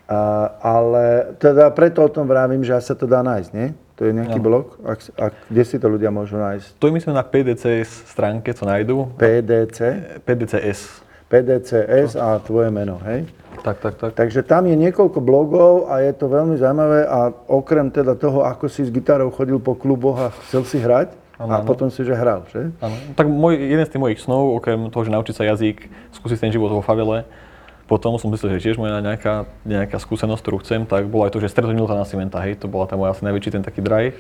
[0.08, 3.72] A, ale teda preto o tom vravím, že sa to dá nájsť, nie?
[3.98, 4.44] To je nejaký No.
[4.46, 4.64] blog?
[4.86, 6.78] Ak, ak, kde si to ľudia môžu nájsť?
[6.78, 9.10] To je myslím na PDCS stránke, co nájdu.
[9.18, 9.78] PDC?
[10.22, 11.02] PDCS.
[11.28, 13.28] PDCS a tvoje meno, hej?
[13.60, 14.10] Tak, tak, tak.
[14.16, 18.70] Takže tam je niekoľko blogov a je to veľmi zaujímavé a okrem teda toho, ako
[18.70, 22.18] si s gitarou chodil po kluboch a chcel si hrať Áno, a potom si že
[22.18, 22.74] hral, že?
[22.82, 22.94] Áno.
[23.14, 25.86] Tak môj, jeden z tých mojich snov, okrem toho, že naučiť sa jazyk,
[26.18, 27.22] skúsiť ten život vo favele,
[27.86, 31.40] potom som myslel, že tiež moja nejaká, nejaká skúsenosť, ktorú chcem, tak bolo aj to,
[31.40, 34.18] že stretnúť Miltona Cimenta, hej, to bola tá moja asi najväčší ten taký drive,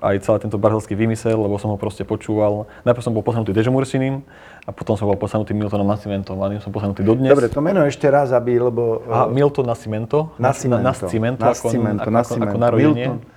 [0.00, 2.68] aj celý tento brazilský vymysel, lebo som ho proste počúval.
[2.84, 4.26] Najprv som bol posanutý Dežom Ursinim
[4.64, 7.32] a potom som bol posanutý Miltonom Nascimentom a som posanutý dodnes.
[7.32, 9.04] Dobre, to meno ešte raz, aby, lebo...
[9.08, 10.36] A Milton Nascimento.
[10.36, 10.84] Nascimento.
[10.84, 12.52] Nascimento, ako, Nascimento, ako, ako, Nascimento.
[12.52, 13.06] ako narodenie.
[13.08, 13.34] Milton.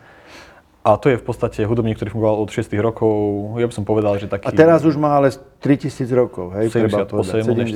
[0.80, 3.12] A to je v podstate hudobník, ktorý fungoval od 6 rokov,
[3.60, 4.48] ja by som povedal, že taký...
[4.48, 6.72] A teraz už má ale 3000 rokov, hej?
[6.72, 7.44] treba 78, povedať.
[7.52, 7.68] on je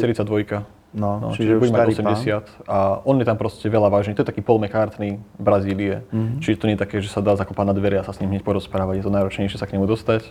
[0.63, 0.82] 42.
[0.93, 2.13] No, No, čiže čiže, už starý pán.
[2.13, 4.13] 80 a on je tam proste veľa vážny.
[4.13, 6.05] To je taký Paul McCartney Brazílie.
[6.09, 6.37] Mhm.
[6.39, 8.29] Čiže to nie je také, že sa dá zakopať na dvere a sa s ním
[8.29, 9.01] hneď porozprávať.
[9.01, 10.29] Je to náročnejšie sa k nemu dostať.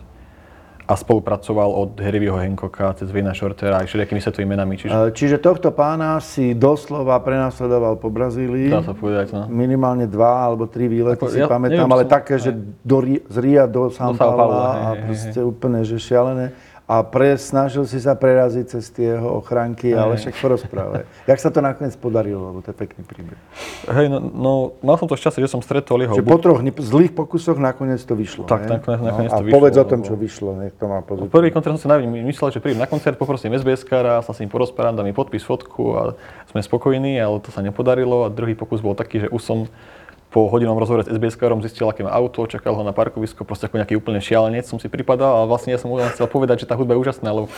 [0.83, 4.75] A spolupracoval od Harryho Hancocka cez Vina Shortera aj všelijakými svetovými menami.
[4.75, 8.67] Čiže Čiže tohto pána si doslova prenasledoval po Brazílii.
[8.67, 9.47] dá sa povedať, no.
[9.47, 12.51] Minimálne dva alebo tri výlety Ako, si ja pamätám, neviem, ale som- také, že
[12.83, 16.51] do, z Ria do São Paula, hej, a hej, proste úplne, že šialené.
[16.93, 21.09] A pre, snažil si sa preraziť cez tie jeho ochránky, ale však porozprávaj.
[21.25, 23.39] Jak sa to nakoniec podarilo, lebo to je pekný príbeh.
[23.89, 24.53] Hej, no, no,
[24.85, 26.13] mal som to šťastie, že som stretol jeho...
[26.13, 28.45] Že po troch zlých pokusoch nakoniec to vyšlo.
[28.45, 28.77] Tak, ne?
[28.77, 31.33] nakoniec- nakoniec a to vyšlo, povedz o tom, čo vyšlo, nech to má pozor.
[31.33, 34.53] Prvý koncert som si najmä myslel, že prídem na koncert, poprosím SBS-kára, sa s ním
[34.53, 36.03] porozprávam, dá mi podpis, fotku a
[36.53, 38.27] sme spokojní, ale to sa nepodarilo.
[38.27, 39.59] A druhý pokus bol taký, že už som
[40.33, 43.85] po hodinovom rozhovore s SBS-károm zistil, aké má auto, čakal ho na parkovisko, proste ako
[43.85, 46.75] nejaký úplne šialenec som si pripadal a vlastne ja som mu chcel povedať, že tá
[46.75, 47.53] hudba je úžasná, lebo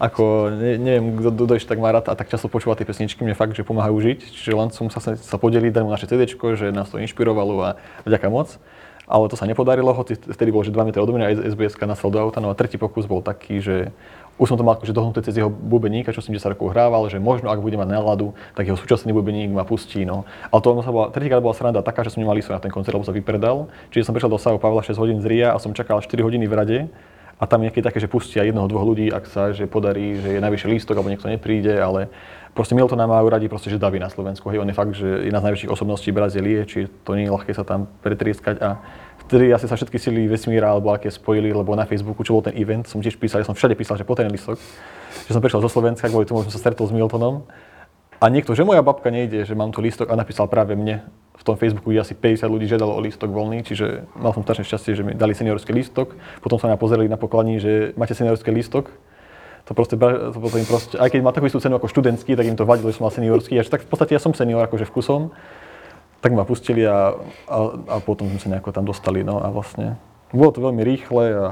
[0.00, 3.36] ako ne, neviem, kto ešte tak má rád a tak často počúva tie pesničky, mne
[3.36, 6.72] fakt, že pomáhajú žiť, čiže len som sa, sa podeliť, dať mu naše CD, že
[6.72, 7.70] nás to inšpirovalo a
[8.08, 8.56] vďaka moc.
[9.06, 12.18] Ale to sa nepodarilo, hoci vtedy bolo, že 2 metre odo mňa SBS nasel do
[12.18, 12.42] auta.
[12.42, 13.94] No a tretí pokus bol taký, že
[14.36, 17.16] už som to mal akože dohnuté cez jeho bubeníka, čo som 10 rokov hrával, že
[17.16, 20.04] možno ak bude mať náladu, tak jeho súčasný bubeník ma pustí.
[20.04, 20.28] No.
[20.52, 22.92] Ale to sa bola, tretíkrát bola sranda taká, že som nemal lístok na ten koncert,
[22.92, 23.72] lebo sa vypredal.
[23.88, 26.44] Čiže som prišiel do São Pavla 6 hodín z Ria a som čakal 4 hodiny
[26.44, 26.78] v rade.
[27.36, 30.40] A tam nejaké také, že pustia jednoho, dvoch ľudí, ak sa že podarí, že je
[30.40, 32.08] najvyšší lístok alebo niekto nepríde, ale
[32.56, 34.48] proste Miltona majú radi proste, že daví na Slovensku.
[34.48, 37.52] Hej, on je fakt, že jedna z najväčších osobností Brazílie, čiže to nie je ľahké
[37.52, 38.80] sa tam pretrieskať a
[39.26, 42.54] vtedy asi sa všetky sily vesmíra alebo aké spojili, lebo na Facebooku, čo bol ten
[42.54, 44.56] event, som tiež písal, ja som všade písal, že po ten listok,
[45.26, 47.42] že som prišiel zo Slovenska, kvôli tomu, že som sa stretol s Miltonom.
[48.16, 51.04] A niekto, že moja babka nejde, že mám tu lístok a napísal práve mne.
[51.36, 54.64] V tom Facebooku kde asi 50 ľudí žiadalo o lístok voľný, čiže mal som strašne
[54.64, 56.16] šťastie, že mi dali seniorský lístok.
[56.40, 58.88] Potom sa na pozreli na pokladni, že máte seniorský lístok.
[59.68, 62.64] To proste, to proste, aj keď má takú istú cenu ako študentský, tak im to
[62.64, 63.58] vadilo, že som mal seniorský.
[63.60, 65.34] Až tak v podstate ja som senior akože vkusom.
[66.24, 67.14] Tak ma pustili a,
[67.46, 67.56] a,
[67.90, 69.22] a potom sme sa nejako tam dostali.
[69.22, 70.00] No a vlastne
[70.34, 71.48] bolo to veľmi rýchle, a,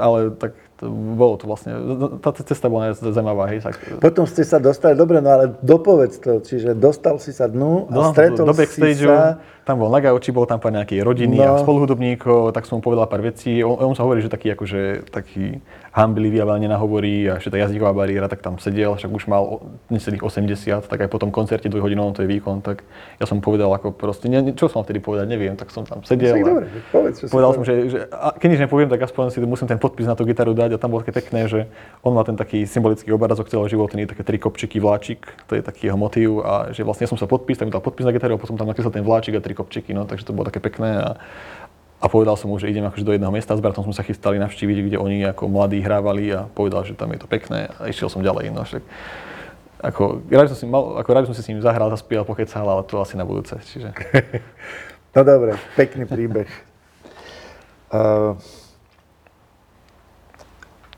[0.00, 1.76] ale tak to, bolo to vlastne,
[2.24, 3.60] tá cesta bola zaujímavá, hej.
[3.60, 7.92] Tak, Potom ste sa dostali, dobre, no ale dopovedz to, čiže dostal si sa dnu
[7.92, 9.38] a No, stretol do si backstageu, sa...
[9.70, 11.54] tam bol Nagauči, bol tam pár nejakej rodiny No.
[11.54, 13.62] a spoluhudobníkov, tak som mu povedal pár vecí.
[13.62, 17.56] On, on sa hovorí, že taký akože, taký hamblivý a veľa nenahovorí a že tá
[17.56, 21.66] jazyková bariéra, tak tam sedel, však už mal necelých 80, tak aj po tom koncerte
[21.66, 24.98] dvojhodinovom, to je výkon, tak ja som mu povedal ako proste, ne, čo som vtedy
[24.98, 26.30] povedať, neviem, tak som tam sedel.
[26.32, 27.74] A- dobre, povedz, čo Povedal som, povedal.
[27.80, 30.50] že, že a keď nič nepoviem, tak aspoň si musím ten podpis na tú gitaru
[30.52, 31.66] dať a tam bolo také pekné, že
[32.00, 35.90] on má ten taký symbolický obrazok celého životný, také tri kopčiky, vláčik, to je taký
[35.90, 38.34] jeho motív a že vlastne ja som sa podpis, tak mi dal podpis na gitaru
[38.34, 40.96] a potom tam nakreslil ten vláčik a tri kopčiky, no takže to bolo také pekné
[40.96, 41.20] a,
[42.00, 44.40] a povedal som mu, že idem akože do jedného mesta, s bratom sme sa chystali
[44.40, 48.08] navštíviť, kde oni ako mladí hrávali a povedal, že tam je to pekné a išiel
[48.08, 48.82] som ďalej, no však
[49.80, 52.84] ako, rád som si, mal, ako rád som si s ním zahral, zaspieval, pokecal, ale
[52.84, 53.56] to asi na budúce.
[53.60, 53.92] Čiže...
[55.10, 56.46] No dobre, pekný príbeh.
[57.90, 58.38] Uh,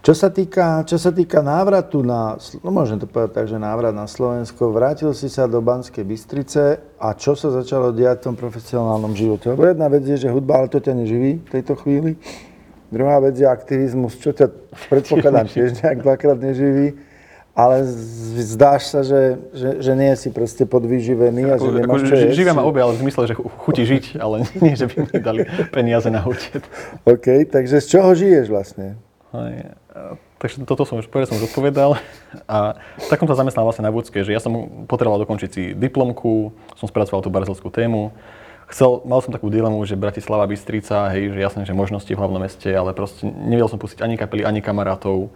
[0.03, 3.95] čo sa týka, čo sa týka návratu na, no môžem to povedať tak, že návrat
[3.95, 8.37] na Slovensko, vrátil si sa do Banskej Bystrice a čo sa začalo diať v tom
[8.37, 9.55] profesionálnom živote?
[9.55, 12.19] Lebo jedna vec je, že hudba, ale to ťa neživí v tejto chvíli.
[12.91, 14.51] Druhá vec je aktivizmus, čo ťa
[14.91, 16.99] predpokladám tiež nejak dvakrát neživí.
[17.53, 17.85] Ale
[18.43, 22.33] zdáš sa, že, že, že nie si proste podvyživený a že nemáš čo jesť.
[22.33, 25.17] živia ma obe, ale v zmysle, že chu- chutí žiť, ale nie, že by mi
[25.21, 26.65] dali peniaze na účet.
[27.05, 28.97] OK, takže z čoho žiješ vlastne?
[29.37, 29.82] Hej, a-
[30.41, 32.01] Takže toto som už, povedal, som už odpovedal.
[32.49, 32.81] A
[33.13, 36.89] tak som sa zamestnal vlastne na Vúcke, že ja som potreboval dokončiť si diplomku, som
[36.89, 38.11] spracoval tú brazilskú tému.
[38.73, 42.41] Chcel, mal som takú dilemu, že Bratislava, Bystrica, hej, že jasné, že možnosti v hlavnom
[42.41, 45.29] meste, ale proste nevedel som pustiť ani kapely, ani kamarátov,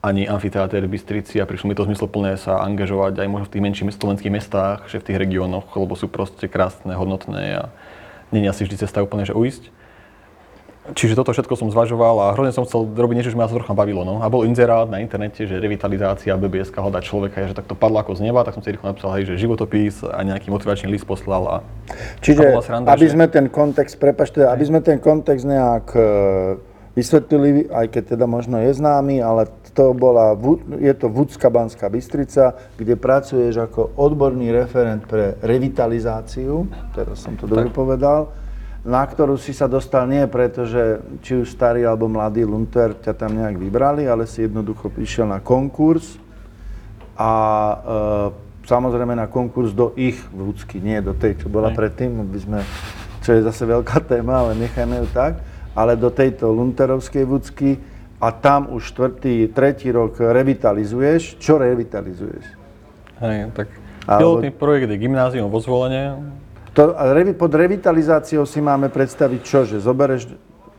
[0.00, 3.64] ani amfiteáter v Bystrici a prišlo mi to zmysluplné sa angažovať aj možno v tých
[3.66, 7.64] menších slovenských mestách, že v tých regiónoch, lebo sú proste krásne, hodnotné a
[8.32, 9.68] nie je asi vždy cesta úplne, že uísť.
[10.96, 14.08] Čiže toto všetko som zvažoval a hrozne som chcel robiť niečo, čo ma trocha bavilo.
[14.08, 14.24] No.
[14.24, 18.16] A bol inzerát na internete, že revitalizácia BBS hľadať človeka, že tak to padlo ako
[18.16, 21.44] z neba, tak som si rýchlo napísal, hej, že životopis a nejaký motivačný list poslal
[21.44, 21.56] a
[22.24, 26.00] Čiže, A sranda, aby že- sme ten kontext, prepačte, aby sme ten kontext nejak e,
[26.96, 30.34] vysvetlili, aj keď teda možno je známy, ale to bola,
[30.82, 36.66] je to Vúcka Banská Bystrica, kde pracuješ ako odborný referent pre revitalizáciu,
[36.98, 38.34] teraz som to dobre povedal,
[38.88, 43.12] na ktorú si sa dostal nie preto, že či už starý alebo mladý Lunter ťa
[43.12, 46.16] tam nejak vybrali, ale si jednoducho prišiel na konkurs
[47.12, 47.76] a e,
[48.64, 52.60] samozrejme na konkurs do ich vúcky, nie do tej, čo bola predtým, aby sme,
[53.20, 55.44] čo je zase veľká téma, ale nechajme ju tak,
[55.76, 57.76] ale do tejto Lunterovskej vúcky
[58.16, 61.36] a tam už štvrtý, tretí rok revitalizuješ.
[61.36, 62.56] Čo revitalizuješ?
[63.18, 63.68] hej, tak
[64.06, 66.16] Alebo- pilotný projekt je gymnázium vo zvolenie.
[66.78, 66.94] To,
[67.34, 69.66] pod revitalizáciou si máme predstaviť čo?
[69.66, 70.30] Že zobereš,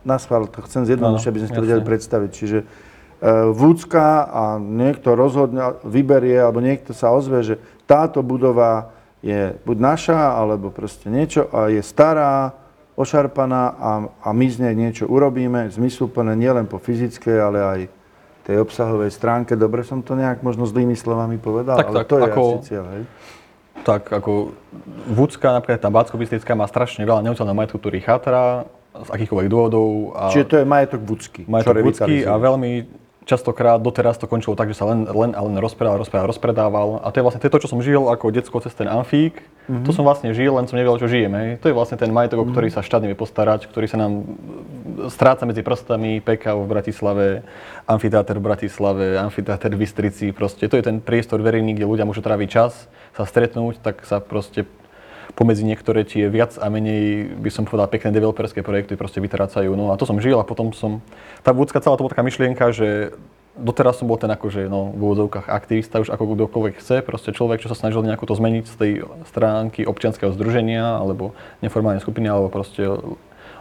[0.07, 2.29] na schvál, to chcem zjednodušiť, Áno, aby sme si to vedeli predstaviť.
[2.31, 9.59] Čiže uh, Vúcka a niekto rozhodne, vyberie, alebo niekto sa ozve, že táto budova je
[9.67, 12.55] buď naša, alebo proste niečo a je stará,
[12.95, 13.91] ošarpaná a,
[14.23, 17.79] a my z nej niečo urobíme, zmysluplné nielen po fyzickej, ale aj
[18.47, 19.59] tej obsahovej stránke.
[19.59, 22.67] Dobre som to nejak možno zlými slovami povedal, Tak, ale tak, to je ako- asi
[22.71, 23.03] cieľ, hej?
[23.83, 24.53] Tak ako
[25.09, 26.15] Vúcka, napríklad tá bácko
[26.53, 29.87] má strašne veľa nehnuteľného majetku, ktorý chátra z akýchkoľvek dôvodov.
[30.17, 31.41] A Čiže to je majetok Vúcky.
[31.47, 32.71] majetok Vúcky a veľmi
[33.29, 36.87] častokrát doteraz to končilo tak, že sa len, len a len rozprával, rozprával, rozpredával.
[37.05, 39.45] A to je vlastne to, čo som žil ako detsko cez ten amfík.
[39.69, 39.85] Mm-hmm.
[39.85, 41.29] To som vlastne žil, len som nevedel, čo žijem.
[41.37, 41.49] Hej.
[41.61, 44.25] To je vlastne ten majetok, o ktorý sa štát nevie postarať, ktorý sa nám
[45.13, 47.27] stráca medzi prstami, PKO v Bratislave,
[47.85, 50.33] amfiteáter v Bratislave, amfiteáter v Bystrici.
[50.33, 52.89] Proste to je ten priestor verejný, kde ľudia môžu tráviť čas,
[53.19, 54.63] sa stretnúť, tak sa proste
[55.35, 59.75] pomedzi niektoré tie viac a menej, by som povedal, pekné developerské projekty proste vytrácajú.
[59.75, 61.03] No a to som žil a potom som,
[61.43, 63.13] tá vôdzka celá to bola taká myšlienka, že
[63.59, 67.59] doteraz som bol ten akože, no, v úvodzovkách aktivista, už ako kdokoľvek chce, proste človek,
[67.59, 68.91] čo sa snažil nejako to zmeniť z tej
[69.27, 72.87] stránky občianskeho združenia, alebo neformálnej skupiny, alebo proste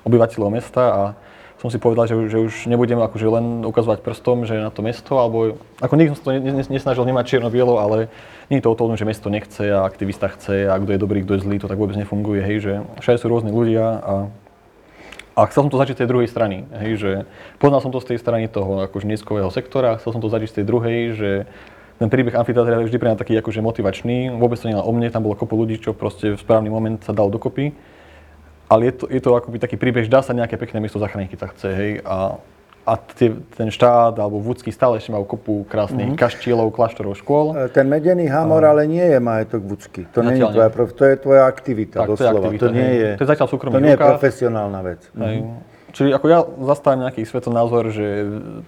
[0.07, 1.03] obyvateľov mesta a
[1.59, 5.19] som si povedal, že, že už nebudem akože len ukazovať prstom, že na to mesto,
[5.19, 8.07] alebo ako nikdy som to ne, ne, nesnažil nemať čierno-bielo, ale
[8.47, 11.27] nie je to o tom, že mesto nechce a aktivista chce a kto je dobrý,
[11.27, 14.15] kto je zlý, to tak vôbec nefunguje, hej, že všade sú rôzni ľudia a
[15.39, 17.11] a chcel som to začať z tej druhej strany, hej, že
[17.63, 20.57] poznal som to z tej strany toho akože neziskového sektora, chcel som to začať z
[20.59, 21.31] tej druhej, že
[22.03, 25.15] ten príbeh amfiteátra je vždy pre mňa taký akože motivačný, vôbec to nie o mne,
[25.15, 27.71] tam bolo kopu ľudí, čo proste v správny moment sa dal dokopy.
[28.69, 31.29] Ale je to, je to akoby taký príbeh, že dá sa nejaké pekné miesto zachrániť,
[31.33, 31.93] keď sa chce, hej.
[32.05, 32.37] A,
[32.85, 36.21] a tie, ten štát alebo Vúcky stále ešte majú kopu krásnych mm-hmm.
[36.21, 37.57] kaštielov, kláštorov, škôl.
[37.57, 40.05] E, Ten medený hamor ale nie je majetok Vúcky.
[40.13, 42.47] To nie je tvoja, to je tvoja aktivita Tak, to je doslova.
[42.49, 45.01] aktivita, to nie je, To je zatiaľ v súkromných to nie je profesionálna vec.
[45.17, 45.37] Hej.
[45.89, 48.07] Čiže ako ja zastávam nejaký svetonázor, že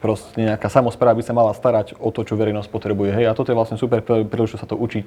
[0.01, 3.12] proste nejaká samozpráva by sa mala starať o to, čo verejnosť potrebuje.
[3.12, 5.07] Hej, a toto je vlastne super prí- príležitosť sa to učiť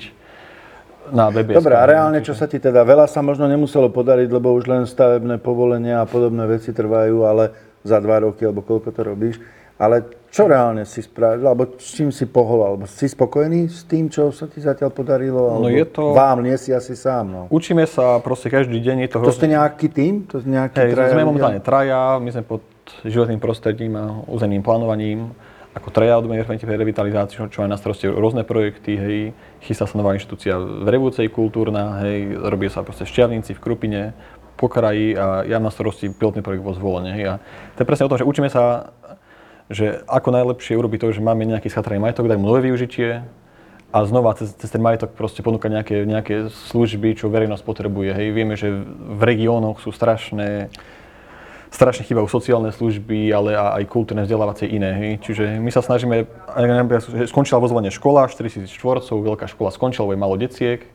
[1.11, 1.59] na BBS.
[1.59, 4.83] Dobre, a reálne čo sa ti teda, veľa sa možno nemuselo podariť, lebo už len
[4.85, 7.51] stavebné povolenia a podobné veci trvajú, ale
[7.83, 9.35] za dva roky, alebo koľko to robíš.
[9.75, 14.07] Ale čo reálne si spravil, alebo s čím si pohol, alebo si spokojný s tým,
[14.07, 15.59] čo sa ti zatiaľ podarilo?
[15.59, 17.41] No alebo je to- Vám, nie si asi sám, no.
[17.49, 20.29] Učíme sa proste každý deň, je to To ste nejaký tým?
[20.29, 22.61] To ste nejaký Hej, traja sme momentálne traja, my sme pod
[23.03, 25.33] životným prostredím a územným plánovaním.
[25.73, 29.17] Ako odborní referenti pre revitalizáciu, čo má na starosti rôzne projekty, hej,
[29.57, 34.01] chystá sa nová inštitúcia v Revúcej kultúrna, hej, robí sa proste v Šťavnici, v Krupine,
[34.53, 37.17] po kraji a ja mám na starosti pilotný projekt vo zvolenie.
[37.17, 37.33] Hej, a
[37.73, 38.93] to je presne o tom, že učíme sa,
[39.65, 43.25] že ako najlepšie urobiť to, že máme nejaký schatraný majetok, dať mu nové využitie
[43.89, 48.13] a znova cez, cez ten majetok proste ponúka nejaké, nejaké služby, čo verejnosť potrebuje.
[48.13, 48.27] Hej.
[48.29, 50.69] Vieme, že v regiónoch sú strašné,
[51.73, 54.93] strašne chýbajú sociálne služby, ale aj kultúrne vzdelávacie iné.
[54.93, 55.11] Hej.
[55.25, 56.29] Čiže my sa snažíme,
[57.25, 60.85] skončila vozovanie škola, 4000 štvorcov, veľká škola skončila, lebo je málo deciek.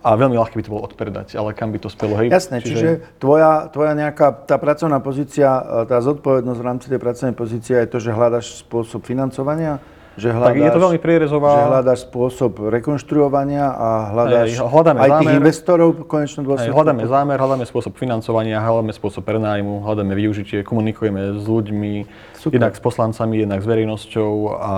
[0.00, 2.32] A veľmi ľahké by to bolo odpredať, ale kam by to spelo, hej?
[2.32, 7.36] Jasné, čiže, tvoja, tvoja nejaká tá pracovná pozícia, e, tá zodpovednosť v rámci tej pracovnej
[7.36, 9.76] pozície je to, že hľadaš spôsob financovania?
[10.20, 15.08] Že Tak je to veľmi prierezová- Že hľadaš spôsob rekonštruovania a hľadaš Hej, hľadáme aj
[15.10, 15.40] tých zámer.
[15.40, 16.76] investorov v konečnom Hej, dôsledku?
[16.76, 21.92] hľadáme zámer, hľadáme spôsob financovania, hľadáme spôsob prenájmu, hľadáme využitie, komunikujeme s ľuďmi,
[22.36, 22.52] Super.
[22.52, 24.72] jednak s poslancami, jednak s verejnosťou a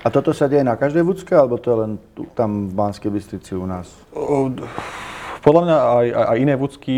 [0.00, 3.10] A toto sa deje na každej vúcke, alebo to je len tu, tam v Banskej
[3.10, 3.92] Bystrici u nás?
[5.42, 6.94] Podľa mňa aj, aj, iné vúcky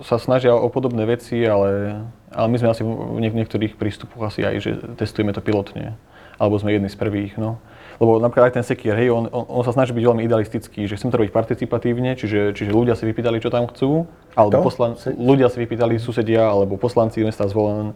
[0.00, 4.42] sa snažia o podobné veci, ale, ale my sme asi v niek- niektorých prístupoch asi
[4.42, 5.94] aj, že testujeme to pilotne.
[6.36, 7.62] Alebo sme jedni z prvých, no.
[8.02, 10.98] Lebo napríklad aj ten Sekier, hej, on, on, on sa snaží byť veľmi idealistický, že
[10.98, 15.46] chcem to robiť participatívne, čiže, čiže ľudia si vypýtali, čo tam chcú, alebo poslan, ľudia
[15.46, 17.94] si vypýtali susedia, alebo poslanci mesta zvolen,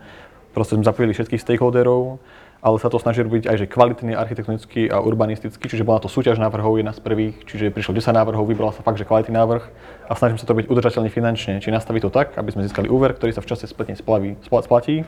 [0.55, 2.23] proste sme zapojili všetkých stakeholderov,
[2.59, 6.43] ale sa to snaží robiť aj že kvalitný architektonický a urbanistický, čiže bola to súťaž
[6.43, 9.65] návrhov jedna z prvých, čiže prišlo 10 návrhov, vybral sa fakt, že kvalitný návrh
[10.11, 13.15] a snažím sa to robiť udržateľne finančne, či nastaviť to tak, aby sme získali úver,
[13.15, 15.07] ktorý sa v čase spätne splatí.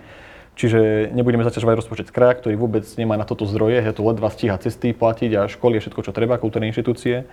[0.59, 4.61] Čiže nebudeme zaťažovať rozpočet kraja, ktorý vôbec nemá na toto zdroje, je to ledva stíha
[4.61, 7.25] cesty platiť a školy všetko, čo treba, kultúrne inštitúcie,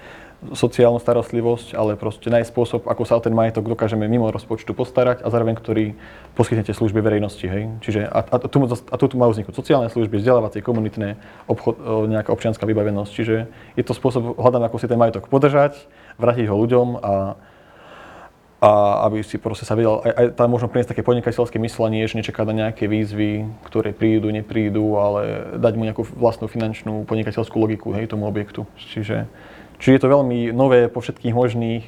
[0.54, 5.26] sociálnu starostlivosť, ale proste nájsť spôsob, ako sa o ten majetok dokážeme mimo rozpočtu postarať
[5.26, 5.86] a zároveň ktorý
[6.38, 7.42] poskytnete služby verejnosti.
[7.42, 7.74] Hej?
[7.82, 11.18] Čiže a, a, tu, a tu majú vzniknúť sociálne služby, vzdelávacie, komunitné,
[11.50, 13.12] obchod, o, nejaká občianská vybavenosť.
[13.12, 13.36] Čiže
[13.76, 15.74] je to spôsob, hľadám, ako si ten majetok podržať,
[16.22, 17.36] vrátiť ho ľuďom a
[18.58, 22.18] a aby si proste sa vedel, aj, aj tam možno priniesť také podnikateľské myslenie, že
[22.18, 27.94] nečaká na nejaké výzvy, ktoré prídu, neprídu, ale dať mu nejakú vlastnú finančnú podnikateľskú logiku
[27.94, 28.66] hej, tomu objektu.
[28.94, 29.30] Čiže,
[29.78, 31.86] čiže je to veľmi nové po všetkých možných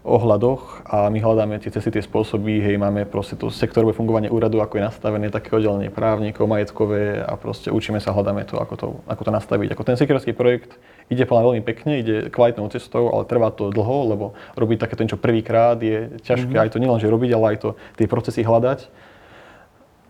[0.00, 4.64] ohľadoch a my hľadáme tie cesty, tie spôsoby, hej, máme proste to sektorové fungovanie úradu,
[4.64, 8.88] ako je nastavené, také oddelenie právnikov, majetkové a proste učíme sa, hľadáme to, ako to,
[9.04, 9.68] ako to nastaviť.
[9.76, 10.80] Ako ten sekerský projekt
[11.12, 14.24] ide plán veľmi pekne, ide kvalitnou cestou, ale trvá to dlho, lebo
[14.56, 16.64] robiť takéto niečo prvýkrát je ťažké, mm-hmm.
[16.64, 17.68] aj to nielen, že robiť, ale aj to
[18.00, 18.88] tie procesy hľadať.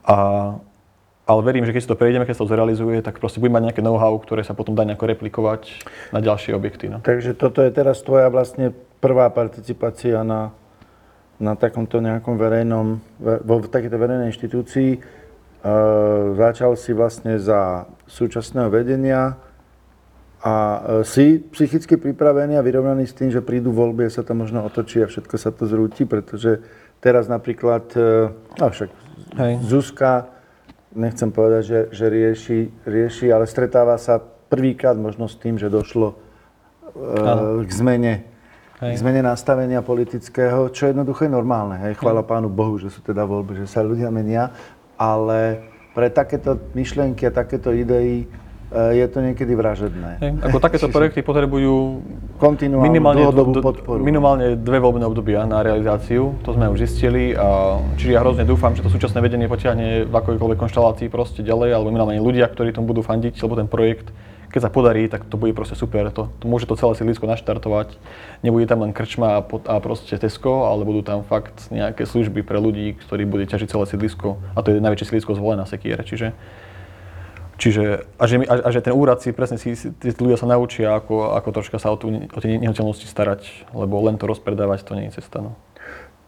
[0.06, 0.16] A,
[1.26, 3.70] ale verím, že keď si to prejdeme, keď sa to zrealizuje, tak proste bude mať
[3.70, 5.82] nejaké know-how, ktoré sa potom dá nejako replikovať
[6.14, 6.86] na ďalšie objekty.
[6.86, 7.02] No.
[7.02, 8.70] Takže toto je teraz tvoja vlastne
[9.00, 10.52] prvá participácia na,
[11.40, 14.90] na takomto nejakom verejnom, ve- vo takéto verejnej inštitúcii.
[14.94, 14.98] E,
[16.36, 19.40] začal si vlastne za súčasného vedenia
[20.44, 20.78] a e,
[21.08, 25.00] si psychicky pripravený a vyrovnaný s tým, že prídu voľby a sa to možno otočí
[25.00, 26.60] a všetko sa to zrúti, pretože
[27.00, 28.90] teraz napríklad, e, však
[29.36, 29.52] Hej.
[29.64, 30.32] Zuzka,
[30.96, 36.12] nechcem povedať, že, že rieši, rieši, ale stretáva sa prvýkrát možno s tým, že došlo
[36.12, 38.29] e, k zmene,
[38.80, 39.04] k Hej.
[39.04, 41.76] zmene nastavenia politického, čo jednoducho je normálne.
[41.84, 42.00] Hej.
[42.00, 44.56] Chvála Pánu Bohu, že sú teda voľby, že sa ľudia menia,
[44.96, 45.60] ale
[45.92, 48.26] pre takéto myšlienky a takéto idei e,
[48.72, 50.10] je to niekedy vražedné.
[50.24, 50.30] Hej.
[50.48, 52.00] Ako takéto projekty potrebujú
[52.80, 54.00] minimálne, dlhodobú do- do- podporu.
[54.00, 58.72] minimálne dve voľbné obdobia na realizáciu, to sme už zistili a čiže ja hrozne dúfam,
[58.72, 62.96] že to súčasné vedenie potiahne v akojkoľvek konštelácii proste ďalej, alebo minimálne ľudia, ktorí tomu
[62.96, 64.08] budú fandiť, lebo ten projekt,
[64.50, 66.10] keď sa podarí, tak to bude proste super.
[66.10, 67.94] To, to môže to celé sídlisko naštartovať.
[68.42, 72.42] Nebude tam len krčma a, pot- a proste Tesco, ale budú tam fakt nejaké služby
[72.42, 74.42] pre ľudí, ktorí bude ťažiť celé sídlisko.
[74.54, 76.02] A to je najväčšie sídlisko zvolená Sekiere.
[76.02, 76.34] Čiže
[77.60, 80.96] Čiže, a že, a, a že ten úrad si presne si, tí ľudia sa naučia,
[80.96, 84.96] ako, ako troška sa o, tú, o tie nehnuteľnosti starať, lebo len to rozpredávať, to
[84.96, 85.44] nie je cesta.
[85.44, 85.60] No.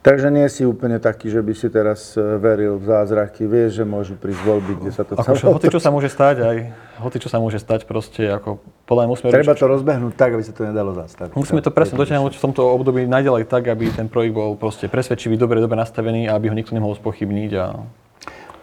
[0.03, 3.47] Takže nie si úplne taký, že by si teraz e, veril v zázraky.
[3.47, 6.37] Vieš, že môžu prísť voľby, kde sa to Akože, celé hoci čo sa môže stať,
[6.43, 6.57] aj
[6.99, 10.43] hoci čo sa môže stať, proste ako podľa musíme Treba robiť- to rozbehnúť tak, aby
[10.43, 11.39] sa to nedalo zastaviť.
[11.39, 15.39] Musíme to presne dotiahnuť v tomto období najďalej tak, aby ten projekt bol proste presvedčivý,
[15.39, 17.51] dobre, dobre nastavený a aby ho nikto nemohol spochybniť.
[17.63, 17.87] A...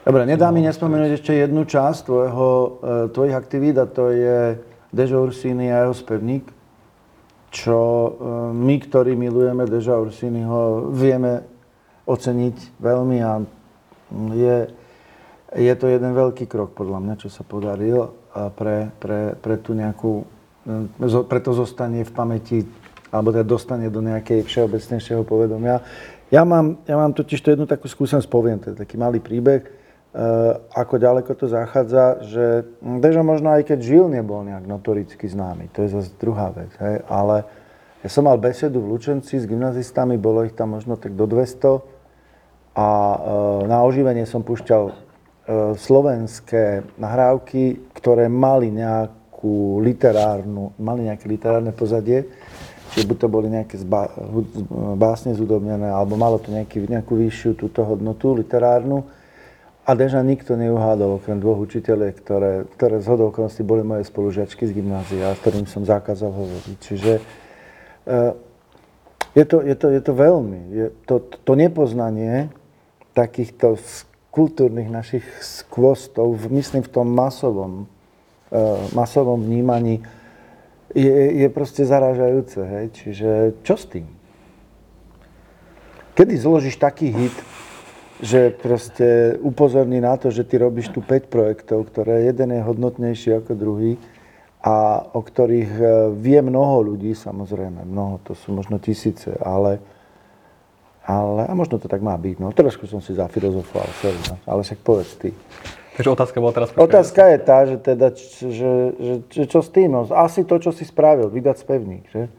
[0.04, 2.68] Dobre, nedá mi nespomenúť ešte jednu časť tvojho, e,
[3.16, 4.60] tvojich aktivít a to je
[4.92, 6.52] Dežo Ursini a jeho spevník,
[7.50, 8.10] čo e,
[8.54, 11.46] my, ktorí milujeme Deža Ursiniho, vieme
[12.10, 13.42] oceniť veľmi a
[14.34, 14.58] je,
[15.54, 18.10] je to jeden veľký krok podľa mňa, čo sa podaril
[18.54, 20.26] pre, pre, pre tú nejakú,
[20.66, 22.60] e, pre to zostanie v pamäti
[23.10, 25.82] alebo teda dostane do nejakej všeobecnejšieho povedomia.
[26.30, 29.66] Ja mám, ja mám totiž to jednu takú skúsenosť, poviem, to je taký malý príbeh,
[30.74, 35.86] ako ďaleko to zachádza, že Dežo možno aj keď žil, nebol nejak notoricky známy, to
[35.86, 37.46] je zase druhá vec, hej, ale
[38.02, 41.84] ja som mal besedu v Lučenci s gymnazistami, bolo ich tam možno tak do 200
[42.74, 43.18] a e,
[43.68, 44.94] na oživenie som púšťal e,
[45.76, 52.24] slovenské nahrávky, ktoré mali nejakú literárnu, mali nejaké literárne pozadie,
[52.96, 54.10] čiže buď to boli nejaké zba,
[54.96, 59.19] básne zúdobnené, alebo malo to nejaký, nejakú vyššiu túto hodnotu literárnu.
[59.90, 63.34] A Deža nikto neuhádol, okrem dvoch učiteľov, ktoré, ktoré z hodou
[63.66, 66.78] boli moje spolužiačky z gymnázia, s ktorým som zakázal hovoriť.
[66.78, 68.34] Čiže eh,
[69.34, 72.54] je to, je to, je to veľmi, je to, to nepoznanie
[73.18, 73.82] takýchto
[74.30, 77.90] kultúrnych našich skvostov, myslím v tom masovom,
[78.54, 80.06] eh, masovom vnímaní,
[80.94, 82.62] je, je proste zaražajúce.
[82.62, 82.86] Hej?
[82.94, 83.30] Čiže
[83.66, 84.06] čo s tým?
[86.14, 87.34] Kedy zložíš taký hit,
[88.20, 93.40] že proste upozorní na to, že ty robíš tu 5 projektov, ktoré jeden je hodnotnejší
[93.40, 93.96] ako druhý
[94.60, 99.80] a o ktorých eh, vie mnoho ľudí, samozrejme, mnoho, to sú možno tisíce, ale,
[101.08, 102.44] ale a možno to tak má byť.
[102.44, 105.32] No, trošku som si zafilozofoval, sorry, no, ale však povedz ty.
[105.96, 106.72] Takže otázka bola teraz...
[106.80, 109.92] Otázka je tá, že, teda, že, že, že čo s tým?
[109.92, 112.32] No, asi to, čo si spravil, vydať spevník, že?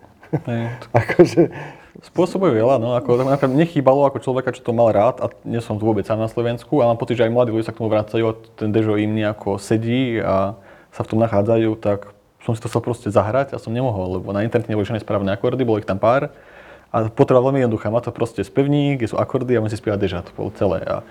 [0.49, 0.65] Hej,
[1.05, 1.43] akože,
[2.01, 5.61] Spôsobuje veľa, no ako napríklad mne chýbalo ako človeka, čo to mal rád a nie
[5.61, 7.93] som vôbec sám na Slovensku a mám pocit, že aj mladí ľudia sa k tomu
[7.93, 10.57] vracajú a ten Dežo im nejako sedí a
[10.97, 12.09] sa v tom nachádzajú, tak
[12.41, 15.29] som si to chcel proste zahrať a som nemohol, lebo na internete neboli žiadne správne
[15.29, 16.33] akordy, bolo ich tam pár
[16.89, 20.25] a potreba veľmi jednoduchá, má to proste spevník, kde sú akordy a si spievať Deža,
[20.25, 20.81] to bolo celé.
[20.89, 21.05] A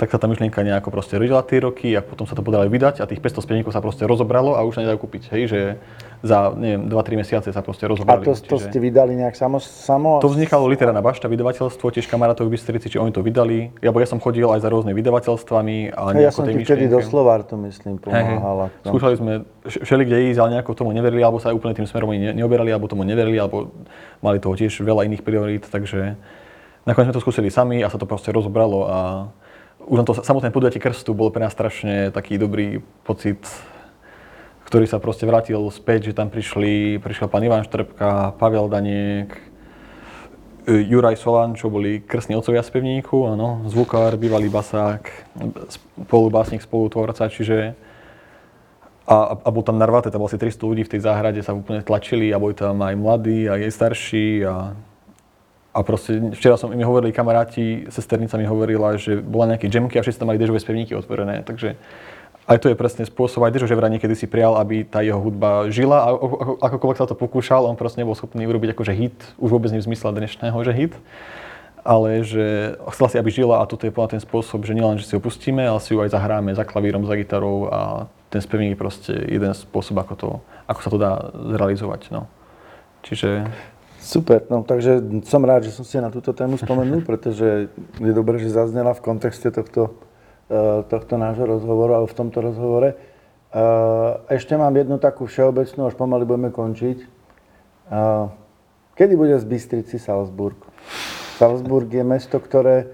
[0.00, 2.72] tak sa tá myšlienka nejako proste rodila tie roky a potom sa to podalo aj
[2.72, 5.60] vydať a tých 500 spevníkov sa proste rozobralo a už sa nedajú kúpiť, hej, že
[6.24, 8.24] za, neviem, 2-3 mesiace sa proste a rozobrali.
[8.24, 9.60] to, to čiže- ste vydali nejak samo?
[9.60, 13.76] samo to vznikalo literárna bašta, vydavateľstvo, tiež kamarátov v Bystrici, či oni to vydali.
[13.84, 16.84] Ja, ja som chodil aj za rôznymi vydavateľstvami a ja nejako som tej ti vtedy
[16.88, 18.72] do Slovár to myslím pomáhala.
[18.80, 19.32] Skúšali sme
[19.68, 22.72] vš- všelikde ísť, ale nejako tomu neverili, alebo sa aj úplne tým smerom ne- neoberali,
[22.72, 23.68] alebo tomu neverili, alebo
[24.24, 26.16] mali toho tiež veľa iných priorít, takže
[26.88, 28.98] nakoniec sme to skúsili sami a sa to proste rozobralo a
[29.86, 33.40] už len to samotné podujatie krstu bol pre nás strašne taký dobrý pocit,
[34.68, 39.30] ktorý sa proste vrátil späť, že tam prišli, prišiel pán Ivan Štrbka, Pavel Daniek,
[40.68, 45.02] Juraj Solán, čo boli krstní otcovia spevníku, áno, zvukár, bývalý basák,
[46.06, 47.74] spolubásnik, spolutvorca, čiže
[49.08, 51.82] a, a bol tam narvaté, tam bolo asi 300 ľudí v tej záhrade, sa úplne
[51.82, 54.76] tlačili a boli tam aj mladí, aj starší a,
[55.70, 60.02] a proste včera som mi hovorili kamaráti, sesternica mi hovorila, že bola nejaké jamky a
[60.02, 61.78] všetci tam mali dežové spevníky otvorené, takže
[62.50, 65.70] aj to je presne spôsob, aj Dežo Ževra niekedy si prijal, aby tá jeho hudba
[65.70, 69.18] žila a ako- ako- akokoľvek sa to pokúšal, on proste nebol schopný urobiť akože hit,
[69.38, 70.94] už vôbec nie v zmysle dnešného, že hit,
[71.86, 75.14] ale že chcela si, aby žila a toto je ten spôsob, že nielen, že si
[75.14, 78.82] ho pustíme, ale si ju aj zahráme za klavírom, za gitarou a ten spevník je
[78.82, 80.28] proste jeden spôsob, ako, to,
[80.66, 81.12] ako sa to dá
[81.54, 82.10] zrealizovať.
[82.10, 82.26] No.
[83.06, 83.46] Čiže
[84.00, 87.68] Super, no takže som rád, že som si na túto tému spomenul, pretože
[88.00, 90.00] je dobré, že zaznela v kontexte tohto,
[90.48, 92.96] eh, tohto nášho rozhovoru, alebo v tomto rozhovore.
[92.96, 96.98] Eh, Ešte mám jednu takú všeobecnú, až pomaly budeme končiť.
[97.92, 98.26] Eh,
[99.00, 100.60] Kedy bude z Bystrici Salzburg?
[101.40, 102.92] Salzburg je mesto, ktoré,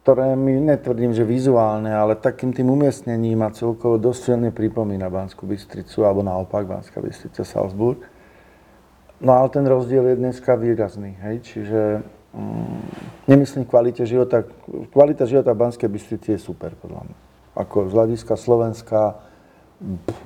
[0.00, 5.44] ktoré mi netvrdím, že vizuálne, ale takým tým umiestnením a celkovo dosť silne pripomína Banskú
[5.44, 8.00] Bystricu, alebo naopak Banská Bystrica Salzburg.
[9.18, 12.80] No ale ten rozdiel je dneska výrazný, hej, čiže mm,
[13.26, 14.46] nemyslím kvalite života,
[14.94, 17.16] kvalita života v Banskej Bystrici je super, podľa mňa.
[17.58, 19.18] Ako z hľadiska Slovenska,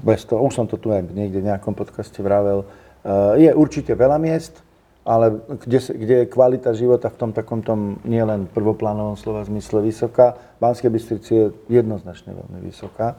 [0.05, 3.97] bez toho, už som to tu aj niekde v nejakom podcaste vravel, eh, je určite
[3.97, 4.61] veľa miest,
[5.09, 10.36] ale kde, kde je kvalita života v tom takom tom nielen prvoplánovom slova zmysle vysoká,
[10.36, 13.16] v Banskej Bystrici je jednoznačne veľmi vysoká.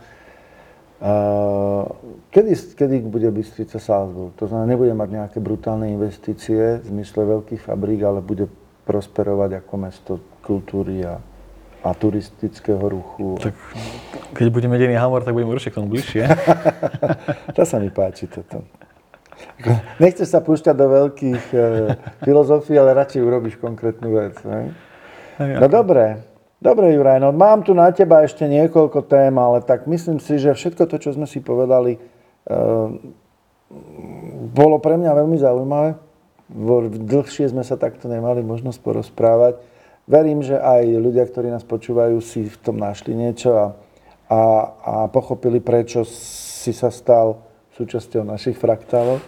[2.32, 4.32] Kedy, kedy bude Bystrica Salzburg?
[4.40, 8.48] To znamená, nebude mať nejaké brutálne investície v zmysle veľkých fabrík, ale bude
[8.88, 11.20] prosperovať ako mesto kultúry a,
[11.84, 13.36] a turistického ruchu.
[13.36, 13.52] tak,
[14.32, 16.24] keď budeme dený hamor, tak budeme určite k tomu bližšie.
[17.56, 18.64] To sa mi páči toto.
[20.00, 21.58] Nechceš sa púšťať do veľkých e,
[22.24, 24.40] filozofií, ale radšej urobíš konkrétnu vec.
[24.48, 24.72] Ne?
[25.38, 26.33] No dobre,
[26.64, 30.56] dobre Juraj, no mám tu na teba ešte niekoľko tém, ale tak myslím si, že
[30.56, 32.00] všetko to, čo sme si povedali, e,
[34.56, 36.00] bolo pre mňa veľmi zaujímavé.
[37.04, 39.60] Dlhšie sme sa takto nemali možnosť porozprávať.
[40.08, 43.66] Verím, že aj ľudia, ktorí nás počúvajú, si v tom našli niečo a,
[44.28, 44.42] a,
[44.84, 47.40] a pochopili, prečo si sa stal
[47.74, 49.24] súčasťou našich fraktálov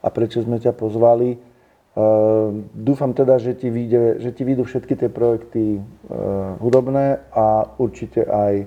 [0.00, 1.53] a prečo sme ťa pozvali.
[1.94, 7.70] Uh, dúfam teda, že ti, vyjde, že ti vyjdú všetky tie projekty uh, hudobné a
[7.78, 8.66] určite aj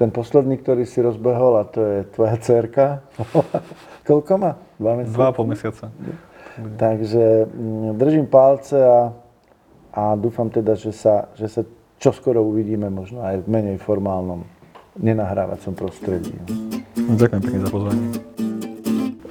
[0.00, 3.04] ten posledný, ktorý si rozbehol a to je tvoja dcerka.
[4.08, 4.56] Koľko má?
[4.80, 5.16] Dva mesiace?
[5.20, 5.92] Dva a pol mesiaca.
[6.80, 9.12] Takže mm, držím palce a,
[9.92, 11.68] a dúfam teda, že sa, že sa
[12.00, 14.48] čoskoro uvidíme možno aj v menej formálnom
[14.96, 16.34] nenahrávacom prostredí.
[16.96, 18.06] Ďakujem pekne za pozvanie.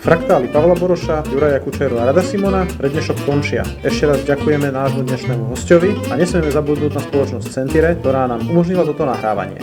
[0.02, 3.62] Fraktály Pavla Boroša, Juraja Kučeru a Rada Simona pre dnešok končia.
[3.86, 8.82] Ešte raz ďakujeme nášmu dnešnému hostovi a nesmieme zabudnúť na spoločnosť Centire, ktorá nám umožnila
[8.82, 9.62] toto nahrávanie.